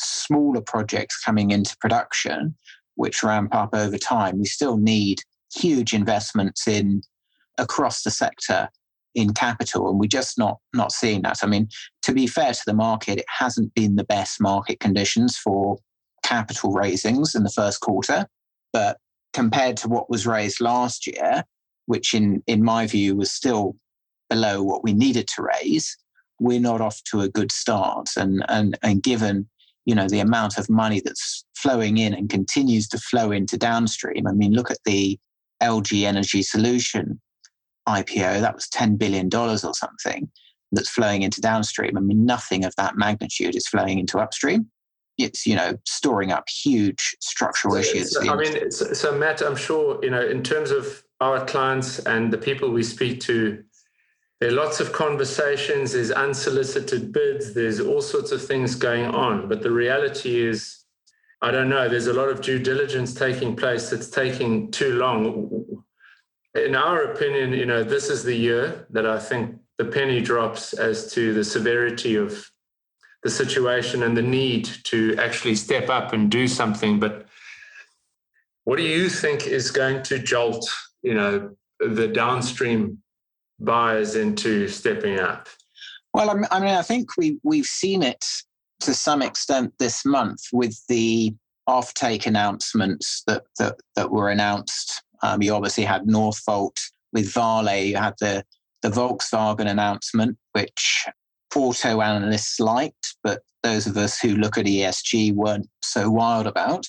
smaller 0.00 0.60
projects 0.60 1.18
coming 1.20 1.50
into 1.50 1.76
production 1.80 2.54
which 2.96 3.22
ramp 3.22 3.54
up 3.54 3.74
over 3.74 3.98
time 3.98 4.38
we 4.38 4.44
still 4.44 4.76
need 4.76 5.20
huge 5.54 5.92
investments 5.92 6.66
in 6.66 7.02
across 7.58 8.02
the 8.02 8.10
sector 8.10 8.68
in 9.14 9.34
capital 9.34 9.90
and 9.90 10.00
we're 10.00 10.06
just 10.06 10.38
not 10.38 10.58
not 10.72 10.90
seeing 10.90 11.22
that 11.22 11.38
i 11.42 11.46
mean 11.46 11.68
to 12.00 12.12
be 12.12 12.26
fair 12.26 12.52
to 12.52 12.62
the 12.66 12.74
market 12.74 13.18
it 13.18 13.26
hasn't 13.28 13.72
been 13.74 13.96
the 13.96 14.04
best 14.04 14.40
market 14.40 14.80
conditions 14.80 15.36
for 15.36 15.78
capital 16.22 16.72
raisings 16.72 17.34
in 17.34 17.42
the 17.42 17.50
first 17.50 17.80
quarter 17.80 18.26
but 18.72 18.96
compared 19.34 19.76
to 19.76 19.88
what 19.88 20.08
was 20.08 20.26
raised 20.26 20.60
last 20.60 21.06
year 21.06 21.44
which 21.86 22.14
in 22.14 22.42
in 22.46 22.64
my 22.64 22.86
view 22.86 23.14
was 23.14 23.30
still 23.30 23.76
below 24.32 24.62
what 24.62 24.82
we 24.82 24.94
needed 24.94 25.28
to 25.28 25.42
raise, 25.42 25.96
we're 26.40 26.58
not 26.58 26.80
off 26.80 27.02
to 27.04 27.20
a 27.20 27.28
good 27.28 27.52
start. 27.52 28.08
And, 28.16 28.42
and, 28.48 28.78
and 28.82 29.02
given 29.02 29.46
you 29.84 29.94
know 29.94 30.08
the 30.08 30.20
amount 30.20 30.58
of 30.58 30.68
money 30.70 31.00
that's 31.04 31.44
flowing 31.56 31.98
in 31.98 32.14
and 32.14 32.28
continues 32.28 32.88
to 32.88 32.98
flow 32.98 33.30
into 33.30 33.56
downstream, 33.56 34.26
I 34.26 34.32
mean, 34.32 34.52
look 34.52 34.70
at 34.70 34.78
the 34.84 35.18
LG 35.62 36.02
Energy 36.04 36.42
Solution 36.42 37.20
IPO, 37.88 38.40
that 38.40 38.54
was 38.54 38.68
$10 38.68 38.98
billion 38.98 39.28
or 39.34 39.56
something 39.56 40.30
that's 40.72 40.88
flowing 40.88 41.22
into 41.22 41.40
downstream. 41.40 41.96
I 41.96 42.00
mean, 42.00 42.24
nothing 42.24 42.64
of 42.64 42.74
that 42.76 42.96
magnitude 42.96 43.56
is 43.56 43.66
flowing 43.66 43.98
into 43.98 44.18
upstream. 44.18 44.70
It's, 45.18 45.46
you 45.46 45.54
know, 45.54 45.74
storing 45.86 46.32
up 46.32 46.44
huge 46.48 47.16
structural 47.20 47.76
issues. 47.76 48.14
So, 48.14 48.32
I 48.32 48.36
mean, 48.36 48.70
so, 48.70 48.92
so 48.92 49.16
Matt, 49.16 49.42
I'm 49.42 49.56
sure, 49.56 49.98
you 50.02 50.10
know, 50.10 50.24
in 50.24 50.42
terms 50.42 50.70
of 50.70 51.04
our 51.20 51.44
clients 51.44 51.98
and 52.00 52.32
the 52.32 52.38
people 52.38 52.70
we 52.70 52.82
speak 52.82 53.20
to, 53.20 53.62
there 54.42 54.50
are 54.50 54.54
lots 54.54 54.80
of 54.80 54.92
conversations, 54.92 55.92
there's 55.92 56.10
unsolicited 56.10 57.12
bids, 57.12 57.54
there's 57.54 57.78
all 57.78 58.02
sorts 58.02 58.32
of 58.32 58.44
things 58.44 58.74
going 58.74 59.04
on. 59.04 59.48
But 59.48 59.62
the 59.62 59.70
reality 59.70 60.44
is, 60.44 60.82
I 61.40 61.52
don't 61.52 61.68
know, 61.68 61.88
there's 61.88 62.08
a 62.08 62.12
lot 62.12 62.28
of 62.28 62.40
due 62.40 62.58
diligence 62.58 63.14
taking 63.14 63.54
place 63.54 63.88
that's 63.88 64.10
taking 64.10 64.72
too 64.72 64.94
long. 64.94 65.84
In 66.56 66.74
our 66.74 67.04
opinion, 67.12 67.52
you 67.52 67.66
know, 67.66 67.84
this 67.84 68.10
is 68.10 68.24
the 68.24 68.34
year 68.34 68.84
that 68.90 69.06
I 69.06 69.20
think 69.20 69.60
the 69.78 69.84
penny 69.84 70.20
drops 70.20 70.72
as 70.72 71.12
to 71.12 71.32
the 71.32 71.44
severity 71.44 72.16
of 72.16 72.50
the 73.22 73.30
situation 73.30 74.02
and 74.02 74.16
the 74.16 74.22
need 74.22 74.68
to 74.86 75.14
actually 75.20 75.54
step 75.54 75.88
up 75.88 76.12
and 76.12 76.28
do 76.28 76.48
something. 76.48 76.98
But 76.98 77.28
what 78.64 78.76
do 78.78 78.82
you 78.82 79.08
think 79.08 79.46
is 79.46 79.70
going 79.70 80.02
to 80.02 80.18
jolt, 80.18 80.68
you 81.00 81.14
know, 81.14 81.54
the 81.78 82.08
downstream 82.08 83.01
buyers 83.64 84.14
into 84.14 84.68
stepping 84.68 85.18
up? 85.18 85.48
Well, 86.14 86.30
I 86.50 86.60
mean, 86.60 86.70
I 86.70 86.82
think 86.82 87.16
we 87.16 87.38
we've 87.42 87.66
seen 87.66 88.02
it 88.02 88.24
to 88.80 88.94
some 88.94 89.22
extent 89.22 89.72
this 89.78 90.04
month 90.04 90.40
with 90.52 90.78
the 90.88 91.34
offtake 91.68 92.26
announcements 92.26 93.22
that 93.26 93.44
that, 93.58 93.76
that 93.96 94.10
were 94.10 94.28
announced. 94.28 95.02
Um, 95.22 95.42
you 95.42 95.54
obviously 95.54 95.84
had 95.84 96.02
Northvolt 96.02 96.76
with 97.12 97.32
Vale. 97.32 97.84
You 97.84 97.96
had 97.96 98.14
the 98.20 98.44
the 98.82 98.90
Volkswagen 98.90 99.68
announcement, 99.68 100.36
which 100.52 101.06
auto 101.54 102.00
analysts 102.00 102.58
liked, 102.58 103.16
but 103.22 103.42
those 103.62 103.86
of 103.86 103.96
us 103.96 104.18
who 104.18 104.36
look 104.36 104.58
at 104.58 104.66
ESG 104.66 105.34
weren't 105.34 105.68
so 105.82 106.10
wild 106.10 106.46
about. 106.46 106.86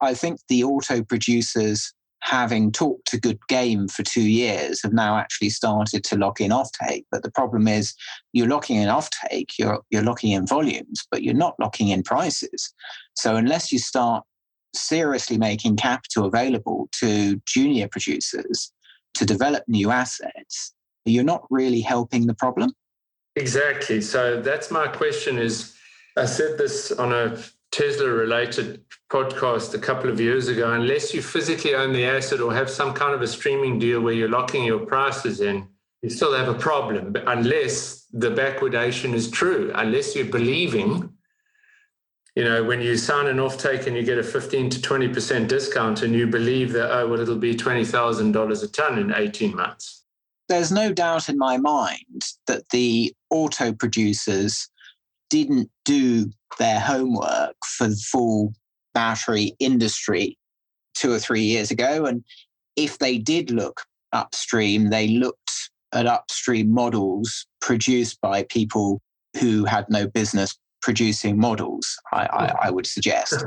I 0.00 0.14
think 0.14 0.40
the 0.48 0.64
auto 0.64 1.02
producers 1.02 1.92
having 2.22 2.72
talked 2.72 3.12
a 3.12 3.20
good 3.20 3.38
game 3.48 3.88
for 3.88 4.02
two 4.02 4.22
years, 4.28 4.82
have 4.82 4.92
now 4.92 5.16
actually 5.16 5.50
started 5.50 6.02
to 6.04 6.16
lock 6.16 6.40
in 6.40 6.50
offtake. 6.50 7.04
But 7.10 7.22
the 7.22 7.30
problem 7.30 7.68
is, 7.68 7.94
you're 8.32 8.48
locking 8.48 8.76
in 8.76 8.88
offtake, 8.88 9.50
you're 9.58 9.80
you're 9.90 10.02
locking 10.02 10.32
in 10.32 10.46
volumes, 10.46 11.06
but 11.10 11.22
you're 11.22 11.34
not 11.34 11.54
locking 11.60 11.88
in 11.88 12.02
prices. 12.02 12.72
So 13.14 13.36
unless 13.36 13.72
you 13.72 13.78
start 13.78 14.24
seriously 14.74 15.38
making 15.38 15.76
capital 15.76 16.26
available 16.26 16.88
to 17.00 17.40
junior 17.46 17.88
producers 17.88 18.72
to 19.14 19.24
develop 19.24 19.64
new 19.66 19.90
assets, 19.90 20.74
you're 21.04 21.24
not 21.24 21.46
really 21.50 21.80
helping 21.80 22.26
the 22.26 22.34
problem. 22.34 22.72
Exactly. 23.36 24.00
So 24.00 24.40
that's 24.40 24.70
my 24.70 24.88
question 24.88 25.38
is 25.38 25.74
I 26.16 26.24
said 26.24 26.58
this 26.58 26.90
on 26.92 27.12
a 27.12 27.36
Tesla 27.70 28.08
related 28.08 28.84
podcast 29.10 29.74
a 29.74 29.78
couple 29.78 30.10
of 30.10 30.20
years 30.20 30.48
ago. 30.48 30.72
Unless 30.72 31.14
you 31.14 31.22
physically 31.22 31.74
own 31.74 31.92
the 31.92 32.04
asset 32.04 32.40
or 32.40 32.52
have 32.52 32.70
some 32.70 32.92
kind 32.92 33.14
of 33.14 33.22
a 33.22 33.26
streaming 33.26 33.78
deal 33.78 34.00
where 34.00 34.14
you're 34.14 34.28
locking 34.28 34.64
your 34.64 34.80
prices 34.80 35.40
in, 35.40 35.68
you 36.02 36.10
still 36.10 36.34
have 36.34 36.48
a 36.48 36.54
problem. 36.54 37.12
But 37.12 37.24
unless 37.26 38.06
the 38.12 38.30
backwardation 38.30 39.12
is 39.12 39.30
true, 39.30 39.72
unless 39.74 40.16
you're 40.16 40.26
believing, 40.26 41.12
you 42.34 42.44
know, 42.44 42.64
when 42.64 42.80
you 42.80 42.96
sign 42.96 43.26
an 43.26 43.38
offtake 43.38 43.86
and 43.86 43.96
you 43.96 44.02
get 44.02 44.18
a 44.18 44.22
15 44.22 44.70
to 44.70 44.78
20% 44.80 45.48
discount 45.48 46.02
and 46.02 46.14
you 46.14 46.26
believe 46.26 46.72
that, 46.72 46.90
oh, 46.92 47.08
well, 47.08 47.20
it'll 47.20 47.36
be 47.36 47.54
$20,000 47.54 48.62
a 48.62 48.68
ton 48.68 48.98
in 48.98 49.14
18 49.14 49.56
months. 49.56 50.04
There's 50.48 50.70
no 50.70 50.92
doubt 50.92 51.28
in 51.28 51.38
my 51.38 51.56
mind 51.56 52.22
that 52.46 52.68
the 52.70 53.12
auto 53.30 53.72
producers 53.72 54.68
didn't 55.28 55.70
do 55.84 56.30
their 56.58 56.80
homework 56.80 57.56
for 57.64 57.88
the 57.88 57.96
full 57.96 58.52
battery 58.94 59.54
industry 59.58 60.38
two 60.94 61.12
or 61.12 61.18
three 61.18 61.42
years 61.42 61.70
ago. 61.70 62.06
And 62.06 62.24
if 62.76 62.98
they 62.98 63.18
did 63.18 63.50
look 63.50 63.82
upstream, 64.12 64.90
they 64.90 65.08
looked 65.08 65.70
at 65.92 66.06
upstream 66.06 66.72
models 66.72 67.46
produced 67.60 68.20
by 68.20 68.44
people 68.44 69.00
who 69.38 69.64
had 69.64 69.86
no 69.90 70.06
business 70.06 70.56
producing 70.82 71.38
models, 71.38 71.96
I, 72.12 72.28
I, 72.32 72.46
hmm. 72.46 72.56
I 72.62 72.70
would 72.70 72.86
suggest. 72.86 73.44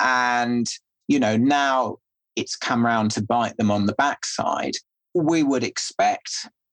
and, 0.00 0.66
you 1.08 1.20
know, 1.20 1.36
now 1.36 1.98
it's 2.36 2.56
come 2.56 2.84
round 2.84 3.12
to 3.12 3.22
bite 3.22 3.56
them 3.56 3.70
on 3.70 3.86
the 3.86 3.94
backside. 3.94 4.74
We 5.14 5.42
would 5.42 5.62
expect 5.62 6.30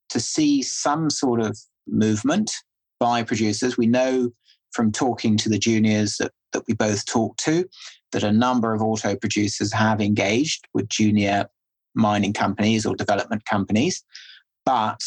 to 0.09 0.19
see 0.19 0.61
some 0.63 1.09
sort 1.09 1.39
of 1.39 1.57
movement 1.87 2.51
by 2.99 3.23
producers. 3.23 3.77
We 3.77 3.87
know 3.87 4.31
from 4.71 4.91
talking 4.91 5.37
to 5.37 5.49
the 5.49 5.59
juniors 5.59 6.17
that, 6.17 6.31
that 6.53 6.63
we 6.67 6.73
both 6.73 7.05
talked 7.05 7.43
to 7.43 7.65
that 8.11 8.23
a 8.23 8.31
number 8.31 8.73
of 8.73 8.81
auto 8.81 9.15
producers 9.15 9.71
have 9.73 10.01
engaged 10.01 10.67
with 10.73 10.89
junior 10.89 11.47
mining 11.95 12.33
companies 12.33 12.85
or 12.85 12.95
development 12.95 13.45
companies, 13.45 14.03
but 14.65 14.99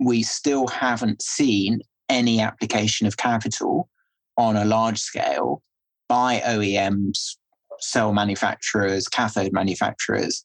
we 0.00 0.22
still 0.22 0.66
haven't 0.68 1.22
seen 1.22 1.80
any 2.08 2.40
application 2.40 3.06
of 3.06 3.16
capital 3.16 3.88
on 4.36 4.56
a 4.56 4.64
large 4.64 4.98
scale 4.98 5.62
by 6.08 6.42
OEMs, 6.44 7.36
cell 7.78 8.12
manufacturers, 8.12 9.08
cathode 9.08 9.52
manufacturers 9.52 10.44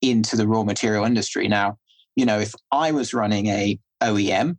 into 0.00 0.36
the 0.36 0.48
raw 0.48 0.62
material 0.62 1.04
industry. 1.04 1.48
Now, 1.48 1.78
you 2.16 2.26
know, 2.26 2.38
if 2.38 2.54
I 2.70 2.92
was 2.92 3.14
running 3.14 3.46
a 3.46 3.78
OEM, 4.02 4.56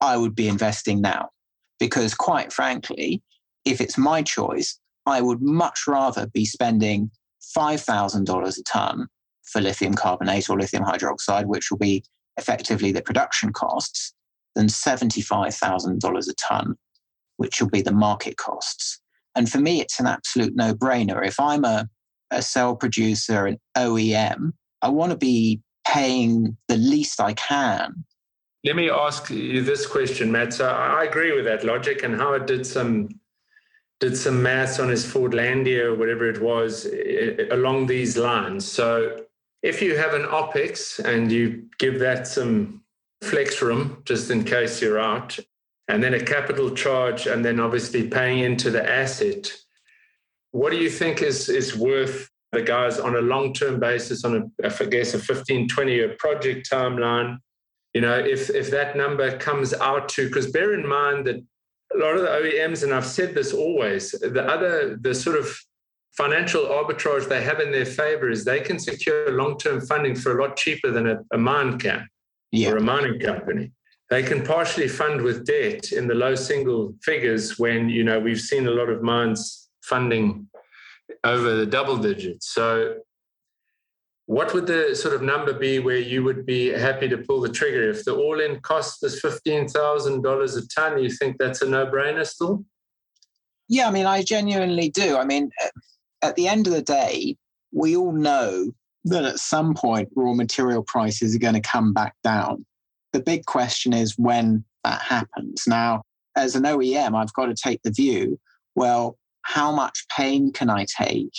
I 0.00 0.16
would 0.16 0.34
be 0.34 0.48
investing 0.48 1.00
now 1.00 1.30
because, 1.78 2.14
quite 2.14 2.52
frankly, 2.52 3.22
if 3.64 3.80
it's 3.80 3.98
my 3.98 4.22
choice, 4.22 4.78
I 5.06 5.20
would 5.20 5.42
much 5.42 5.86
rather 5.86 6.26
be 6.28 6.44
spending 6.44 7.10
$5,000 7.56 8.58
a 8.58 8.62
ton 8.62 9.06
for 9.42 9.60
lithium 9.60 9.94
carbonate 9.94 10.48
or 10.48 10.58
lithium 10.58 10.84
hydroxide, 10.84 11.46
which 11.46 11.70
will 11.70 11.78
be 11.78 12.04
effectively 12.36 12.92
the 12.92 13.02
production 13.02 13.52
costs, 13.52 14.14
than 14.54 14.66
$75,000 14.66 16.28
a 16.28 16.34
ton, 16.34 16.76
which 17.36 17.60
will 17.60 17.68
be 17.68 17.82
the 17.82 17.92
market 17.92 18.36
costs. 18.36 19.00
And 19.34 19.50
for 19.50 19.58
me, 19.58 19.80
it's 19.80 19.98
an 20.00 20.06
absolute 20.06 20.54
no 20.54 20.74
brainer. 20.74 21.26
If 21.26 21.40
I'm 21.40 21.64
a, 21.64 21.88
a 22.30 22.40
cell 22.40 22.76
producer, 22.76 23.46
an 23.46 23.58
OEM, 23.76 24.52
I 24.80 24.88
want 24.88 25.10
to 25.10 25.18
be 25.18 25.60
paying 25.86 26.56
the 26.68 26.76
least 26.76 27.20
I 27.20 27.34
can 27.34 28.04
let 28.64 28.76
me 28.76 28.88
ask 28.88 29.28
you 29.30 29.62
this 29.62 29.86
question, 29.86 30.32
Matt. 30.32 30.54
So 30.54 30.66
I 30.66 31.04
agree 31.04 31.32
with 31.32 31.44
that 31.44 31.64
logic, 31.64 32.02
and 32.02 32.16
Howard 32.16 32.46
did 32.46 32.66
some 32.66 33.08
did 34.00 34.16
some 34.16 34.42
maths 34.42 34.80
on 34.80 34.88
his 34.88 35.04
Fordlandia 35.06 35.84
or 35.84 35.94
whatever 35.94 36.28
it 36.28 36.40
was 36.42 36.86
along 37.50 37.86
these 37.86 38.16
lines. 38.16 38.70
So 38.70 39.24
if 39.62 39.80
you 39.80 39.96
have 39.96 40.14
an 40.14 40.22
OPEX 40.22 40.98
and 41.04 41.30
you 41.30 41.66
give 41.78 42.00
that 42.00 42.26
some 42.26 42.82
flex 43.22 43.62
room 43.62 44.02
just 44.04 44.30
in 44.30 44.44
case 44.44 44.82
you're 44.82 44.98
out, 44.98 45.38
and 45.88 46.02
then 46.02 46.14
a 46.14 46.20
capital 46.20 46.70
charge, 46.70 47.26
and 47.26 47.44
then 47.44 47.60
obviously 47.60 48.08
paying 48.08 48.40
into 48.40 48.70
the 48.70 48.86
asset, 48.90 49.52
what 50.50 50.70
do 50.70 50.78
you 50.78 50.90
think 50.90 51.22
is 51.22 51.48
is 51.48 51.76
worth 51.76 52.30
the 52.52 52.62
guys 52.62 52.98
on 52.98 53.16
a 53.16 53.20
long 53.20 53.52
term 53.52 53.78
basis 53.78 54.24
on 54.24 54.50
a 54.62 54.66
I 54.66 54.84
guess 54.86 55.12
a 55.12 55.18
15, 55.18 55.68
20 55.68 55.94
year 55.94 56.16
project 56.18 56.70
timeline? 56.70 57.38
You 57.94 58.00
know, 58.00 58.18
if 58.18 58.50
if 58.50 58.70
that 58.72 58.96
number 58.96 59.36
comes 59.38 59.72
out 59.72 60.08
to, 60.10 60.26
because 60.26 60.50
bear 60.50 60.74
in 60.74 60.86
mind 60.86 61.26
that 61.26 61.36
a 61.36 61.98
lot 61.98 62.16
of 62.16 62.22
the 62.22 62.28
OEMs, 62.28 62.82
and 62.82 62.92
I've 62.92 63.06
said 63.06 63.34
this 63.34 63.52
always, 63.52 64.10
the 64.10 64.44
other 64.44 64.96
the 65.00 65.14
sort 65.14 65.38
of 65.38 65.56
financial 66.16 66.66
arbitrage 66.66 67.28
they 67.28 67.42
have 67.42 67.60
in 67.60 67.72
their 67.72 67.86
favor 67.86 68.30
is 68.30 68.44
they 68.44 68.60
can 68.60 68.78
secure 68.78 69.32
long-term 69.32 69.80
funding 69.80 70.14
for 70.14 70.38
a 70.38 70.42
lot 70.42 70.56
cheaper 70.56 70.90
than 70.90 71.08
a, 71.08 71.18
a 71.32 71.38
mine 71.38 71.76
can 71.76 72.08
yeah. 72.52 72.70
or 72.70 72.76
a 72.76 72.80
mining 72.80 73.18
company. 73.18 73.72
They 74.10 74.22
can 74.22 74.44
partially 74.44 74.86
fund 74.86 75.22
with 75.22 75.44
debt 75.44 75.90
in 75.92 76.06
the 76.06 76.14
low 76.14 76.34
single 76.34 76.94
figures 77.02 77.58
when 77.58 77.88
you 77.88 78.04
know 78.04 78.18
we've 78.18 78.40
seen 78.40 78.66
a 78.66 78.70
lot 78.70 78.88
of 78.88 79.02
mines 79.02 79.68
funding 79.82 80.48
over 81.22 81.54
the 81.54 81.66
double 81.66 81.96
digits. 81.96 82.52
So 82.52 82.96
what 84.26 84.54
would 84.54 84.66
the 84.66 84.94
sort 84.94 85.14
of 85.14 85.22
number 85.22 85.52
be 85.52 85.78
where 85.78 85.98
you 85.98 86.24
would 86.24 86.46
be 86.46 86.68
happy 86.68 87.08
to 87.08 87.18
pull 87.18 87.40
the 87.40 87.48
trigger? 87.48 87.90
If 87.90 88.04
the 88.04 88.14
all 88.14 88.40
in 88.40 88.60
cost 88.60 89.04
is 89.04 89.20
$15,000 89.22 90.56
a 90.56 90.68
ton, 90.68 91.02
you 91.02 91.10
think 91.10 91.36
that's 91.38 91.62
a 91.62 91.68
no 91.68 91.86
brainer 91.86 92.26
still? 92.26 92.64
Yeah, 93.68 93.88
I 93.88 93.90
mean, 93.90 94.06
I 94.06 94.22
genuinely 94.22 94.90
do. 94.90 95.16
I 95.16 95.24
mean, 95.24 95.50
at 96.22 96.36
the 96.36 96.48
end 96.48 96.66
of 96.66 96.72
the 96.72 96.82
day, 96.82 97.36
we 97.72 97.96
all 97.96 98.12
know 98.12 98.72
that 99.04 99.24
at 99.24 99.38
some 99.38 99.74
point 99.74 100.08
raw 100.14 100.32
material 100.32 100.82
prices 100.82 101.34
are 101.34 101.40
going 101.40 101.54
to 101.54 101.60
come 101.60 101.92
back 101.92 102.14
down. 102.22 102.64
The 103.12 103.20
big 103.20 103.44
question 103.44 103.92
is 103.92 104.18
when 104.18 104.64
that 104.84 105.02
happens. 105.02 105.64
Now, 105.66 106.02
as 106.36 106.56
an 106.56 106.64
OEM, 106.64 107.14
I've 107.14 107.32
got 107.34 107.46
to 107.46 107.54
take 107.54 107.82
the 107.82 107.90
view 107.90 108.38
well, 108.74 109.16
how 109.42 109.70
much 109.70 110.04
pain 110.16 110.52
can 110.52 110.70
I 110.70 110.86
take 110.98 111.32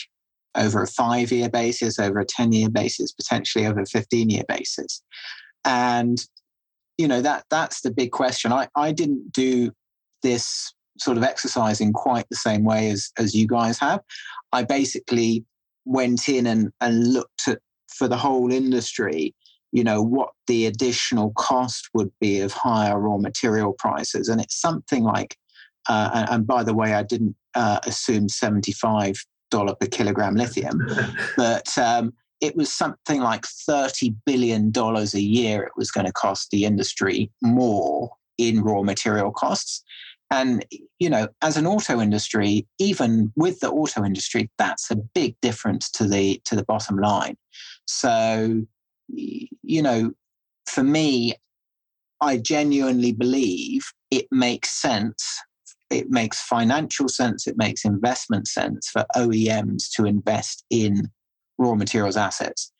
over 0.55 0.81
a 0.81 0.87
five 0.87 1.31
year 1.31 1.49
basis, 1.49 1.99
over 1.99 2.19
a 2.19 2.25
10 2.25 2.51
year 2.51 2.69
basis, 2.69 3.11
potentially 3.11 3.65
over 3.65 3.81
a 3.81 3.85
15 3.85 4.29
year 4.29 4.43
basis. 4.47 5.01
And, 5.63 6.17
you 6.97 7.07
know, 7.07 7.21
that 7.21 7.45
that's 7.49 7.81
the 7.81 7.91
big 7.91 8.11
question. 8.11 8.51
I, 8.51 8.67
I 8.75 8.91
didn't 8.91 9.31
do 9.31 9.71
this 10.23 10.73
sort 10.97 11.17
of 11.17 11.23
exercise 11.23 11.81
in 11.81 11.91
quite 11.91 12.25
the 12.29 12.37
same 12.37 12.63
way 12.63 12.89
as, 12.89 13.11
as 13.17 13.35
you 13.35 13.47
guys 13.47 13.79
have. 13.79 13.99
I 14.53 14.63
basically 14.63 15.43
went 15.85 16.29
in 16.29 16.47
and, 16.47 16.71
and 16.81 17.13
looked 17.13 17.47
at 17.47 17.59
for 17.95 18.07
the 18.07 18.17
whole 18.17 18.51
industry, 18.51 19.33
you 19.71 19.83
know, 19.83 20.01
what 20.01 20.29
the 20.47 20.65
additional 20.65 21.31
cost 21.37 21.89
would 21.93 22.11
be 22.19 22.41
of 22.41 22.51
higher 22.51 22.99
raw 22.99 23.17
material 23.17 23.73
prices. 23.77 24.27
And 24.27 24.41
it's 24.41 24.59
something 24.59 25.03
like, 25.03 25.37
uh, 25.87 26.09
and, 26.13 26.29
and, 26.29 26.47
by 26.47 26.63
the 26.63 26.73
way, 26.73 26.93
I 26.93 27.03
didn't 27.03 27.35
uh, 27.53 27.79
assume 27.85 28.27
75 28.27 29.23
dollar 29.51 29.75
per 29.75 29.87
kilogram 29.87 30.35
lithium, 30.35 30.87
but 31.37 31.77
um, 31.77 32.13
it 32.41 32.55
was 32.55 32.71
something 32.71 33.21
like 33.21 33.45
thirty 33.45 34.15
billion 34.25 34.71
dollars 34.71 35.13
a 35.13 35.21
year. 35.21 35.63
It 35.63 35.73
was 35.75 35.91
going 35.91 36.05
to 36.05 36.13
cost 36.13 36.49
the 36.51 36.65
industry 36.65 37.31
more 37.41 38.11
in 38.37 38.61
raw 38.61 38.81
material 38.81 39.31
costs. 39.31 39.83
And 40.31 40.65
you 40.99 41.09
know, 41.09 41.27
as 41.41 41.55
an 41.55 41.67
auto 41.67 42.01
industry, 42.01 42.67
even 42.79 43.31
with 43.35 43.59
the 43.59 43.69
auto 43.69 44.03
industry, 44.03 44.49
that's 44.57 44.89
a 44.91 44.95
big 44.95 45.35
difference 45.41 45.89
to 45.91 46.07
the 46.07 46.41
to 46.45 46.55
the 46.55 46.65
bottom 46.65 46.97
line. 46.97 47.37
So, 47.87 48.65
you 49.07 49.81
know, 49.81 50.11
for 50.67 50.83
me, 50.83 51.35
I 52.21 52.37
genuinely 52.37 53.11
believe 53.11 53.85
it 54.09 54.25
makes 54.31 54.71
sense 54.71 55.39
it 55.89 56.09
makes 56.09 56.41
financial 56.41 57.07
sense, 57.07 57.47
it 57.47 57.57
makes 57.57 57.85
investment 57.85 58.47
sense 58.47 58.89
for 58.89 59.05
OEMs 59.15 59.89
to 59.95 60.05
invest 60.05 60.65
in 60.69 61.09
raw 61.57 61.75
materials 61.75 62.17
assets. 62.17 62.71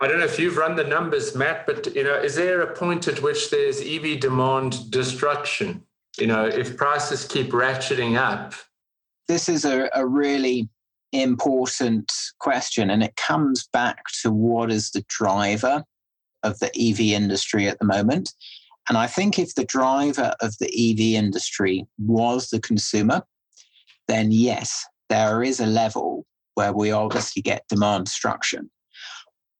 I 0.00 0.08
don't 0.08 0.18
know 0.18 0.26
if 0.26 0.38
you've 0.38 0.58
run 0.58 0.76
the 0.76 0.84
numbers, 0.84 1.34
Matt, 1.34 1.66
but 1.66 1.94
you 1.94 2.04
know, 2.04 2.14
is 2.14 2.34
there 2.34 2.60
a 2.60 2.74
point 2.74 3.08
at 3.08 3.22
which 3.22 3.50
there's 3.50 3.80
EV 3.80 4.20
demand 4.20 4.90
destruction? 4.90 5.82
You 6.18 6.26
know, 6.26 6.46
if 6.46 6.76
prices 6.76 7.24
keep 7.24 7.50
ratcheting 7.50 8.16
up. 8.16 8.54
This 9.28 9.48
is 9.48 9.64
a, 9.64 9.88
a 9.94 10.06
really 10.06 10.68
important 11.12 12.12
question, 12.38 12.90
and 12.90 13.02
it 13.02 13.16
comes 13.16 13.68
back 13.72 14.04
to 14.22 14.30
what 14.30 14.70
is 14.70 14.90
the 14.90 15.04
driver 15.08 15.82
of 16.42 16.58
the 16.58 16.70
EV 16.78 17.00
industry 17.00 17.68
at 17.68 17.78
the 17.78 17.86
moment. 17.86 18.32
And 18.88 18.96
I 18.96 19.06
think 19.06 19.38
if 19.38 19.54
the 19.54 19.64
driver 19.64 20.34
of 20.40 20.56
the 20.58 20.66
EV 20.66 21.20
industry 21.20 21.86
was 21.98 22.48
the 22.50 22.60
consumer, 22.60 23.22
then 24.08 24.30
yes, 24.30 24.84
there 25.08 25.42
is 25.42 25.60
a 25.60 25.66
level 25.66 26.24
where 26.54 26.72
we 26.72 26.90
obviously 26.90 27.42
get 27.42 27.68
demand 27.68 28.06
destruction. 28.06 28.70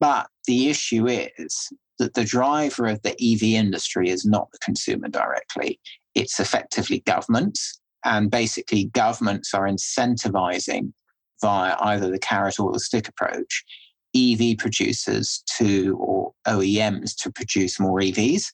But 0.01 0.29
the 0.47 0.69
issue 0.69 1.07
is 1.07 1.69
that 1.99 2.15
the 2.15 2.25
driver 2.25 2.87
of 2.87 3.03
the 3.03 3.17
EV 3.21 3.43
industry 3.43 4.11
is 4.11 4.25
not 4.25 4.51
the 4.53 4.59
consumer 4.59 5.09
directly. 5.09 5.81
it's 6.15 6.41
effectively 6.41 7.01
governments. 7.01 7.79
And 8.05 8.31
basically, 8.31 8.87
governments 8.87 9.53
are 9.53 9.69
incentivizing 9.69 10.93
via 11.43 11.77
either 11.81 12.11
the 12.11 12.19
carrot 12.19 12.59
or 12.59 12.73
the 12.73 12.81
stick 12.81 13.09
approach 13.09 13.65
EV 14.15 14.57
producers 14.57 15.43
to 15.59 15.97
or 16.01 16.33
OEMs 16.47 17.15
to 17.23 17.31
produce 17.31 17.79
more 17.79 18.01
EVs. 18.01 18.53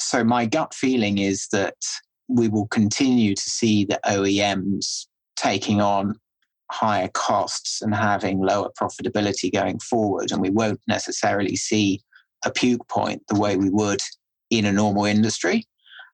So 0.00 0.24
my 0.24 0.46
gut 0.46 0.74
feeling 0.74 1.18
is 1.18 1.48
that 1.52 1.76
we 2.28 2.48
will 2.48 2.66
continue 2.68 3.34
to 3.34 3.42
see 3.42 3.84
the 3.84 4.00
OEMs 4.06 5.06
taking 5.36 5.80
on 5.80 6.14
higher 6.70 7.08
costs 7.08 7.82
and 7.82 7.94
having 7.94 8.40
lower 8.40 8.70
profitability 8.80 9.52
going 9.52 9.78
forward. 9.78 10.32
And 10.32 10.40
we 10.40 10.50
won't 10.50 10.80
necessarily 10.88 11.56
see 11.56 12.02
a 12.44 12.50
puke 12.50 12.86
point 12.88 13.22
the 13.28 13.38
way 13.38 13.56
we 13.56 13.70
would 13.70 14.00
in 14.50 14.64
a 14.64 14.72
normal 14.72 15.04
industry. 15.04 15.64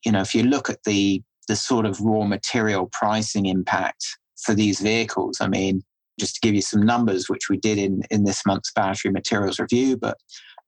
You 0.05 0.13
know, 0.13 0.21
if 0.21 0.35
you 0.35 0.43
look 0.43 0.71
at 0.71 0.85
the 0.85 1.23
the 1.49 1.57
sort 1.57 1.85
of 1.85 2.01
raw 2.01 2.25
material 2.25 2.89
pricing 2.93 3.47
impact 3.47 4.05
for 4.45 4.55
these 4.55 4.79
vehicles, 4.79 5.39
I 5.41 5.49
mean, 5.49 5.83
just 6.19 6.37
to 6.37 6.41
give 6.43 6.55
you 6.55 6.63
some 6.63 6.83
numbers, 6.83 7.29
which 7.29 7.49
we 7.49 7.57
did 7.57 7.77
in, 7.77 8.03
in 8.11 8.23
this 8.23 8.47
month's 8.47 8.71
battery 8.73 9.11
materials 9.11 9.59
review, 9.59 9.97
but 9.97 10.17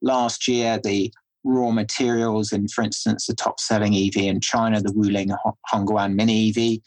last 0.01 0.48
year 0.48 0.81
the 0.83 1.12
raw 1.44 1.70
materials 1.70 2.52
in, 2.52 2.68
for 2.68 2.83
instance, 2.83 3.26
the 3.26 3.35
top 3.35 3.59
selling 3.61 3.94
EV 3.94 4.16
in 4.16 4.40
China, 4.40 4.81
the 4.81 4.92
Wuling 4.92 5.37
Hongguang 5.72 6.14
Mini 6.14 6.50
EV, 6.50 6.81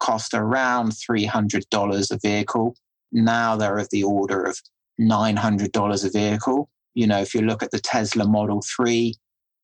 cost 0.00 0.34
around 0.34 0.92
$300 0.92 2.10
a 2.10 2.18
vehicle. 2.22 2.76
Now 3.12 3.56
they're 3.56 3.78
of 3.78 3.88
the 3.90 4.04
order 4.04 4.44
of 4.44 4.58
$900 5.00 6.04
a 6.04 6.10
vehicle. 6.10 6.68
You 6.94 7.06
know, 7.06 7.20
if 7.20 7.34
you 7.34 7.42
look 7.42 7.62
at 7.62 7.70
the 7.70 7.80
Tesla 7.80 8.26
Model 8.26 8.62
3 8.76 9.14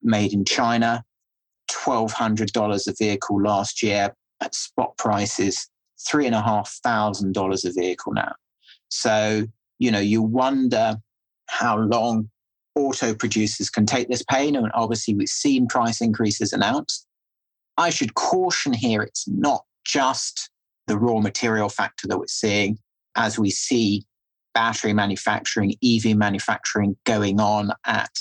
made 0.02 0.32
in 0.32 0.44
China, 0.44 1.04
$1,200 1.70 2.86
a 2.86 2.94
vehicle 2.98 3.42
last 3.42 3.82
year 3.82 4.14
at 4.40 4.54
spot 4.54 4.96
prices, 4.98 5.68
$3,500 6.08 7.64
a 7.64 7.72
vehicle 7.72 8.12
now. 8.12 8.32
So, 8.88 9.46
you 9.78 9.90
know, 9.90 10.00
you 10.00 10.22
wonder 10.22 10.96
how 11.48 11.78
long 11.78 12.30
auto 12.74 13.14
producers 13.14 13.70
can 13.70 13.86
take 13.86 14.08
this 14.08 14.22
pain. 14.22 14.56
And 14.56 14.70
obviously, 14.74 15.14
we've 15.14 15.28
seen 15.28 15.66
price 15.66 16.00
increases 16.00 16.52
announced. 16.52 17.06
I 17.76 17.90
should 17.90 18.14
caution 18.14 18.72
here 18.72 19.02
it's 19.02 19.26
not 19.28 19.64
just 19.84 20.50
the 20.86 20.98
raw 20.98 21.20
material 21.20 21.68
factor 21.68 22.06
that 22.08 22.18
we're 22.18 22.26
seeing 22.26 22.78
as 23.16 23.38
we 23.38 23.50
see 23.50 24.04
battery 24.54 24.92
manufacturing, 24.92 25.74
EV 25.84 26.16
manufacturing 26.16 26.96
going 27.04 27.40
on 27.40 27.72
at 27.86 28.12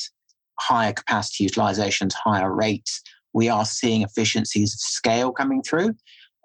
higher 0.59 0.93
capacity 0.93 1.47
utilizations, 1.47 2.13
higher 2.13 2.53
rates. 2.53 3.01
We 3.33 3.49
are 3.49 3.65
seeing 3.65 4.01
efficiencies 4.01 4.73
of 4.73 4.79
scale 4.79 5.31
coming 5.31 5.61
through. 5.61 5.95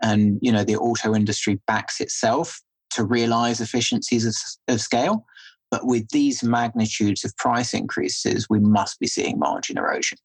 And, 0.03 0.39
you 0.41 0.53
know, 0.53 0.65
the 0.65 0.77
auto 0.77 1.15
industry 1.15 1.61
backs 1.67 2.01
itself 2.01 2.61
to 2.91 3.05
realize 3.05 3.61
efficiencies 3.61 4.27
of, 4.27 4.35
of 4.75 4.81
scale. 4.81 5.25
But 5.71 5.87
with 5.87 6.09
these 6.11 6.43
magnitudes 6.43 7.25
of 7.25 7.37
price 7.37 7.75
increases, 7.75 8.47
we 8.49 8.59
must 8.59 8.99
be 8.99 9.07
seeing 9.07 9.39
margin 9.39 9.77
erosion. 9.79 10.19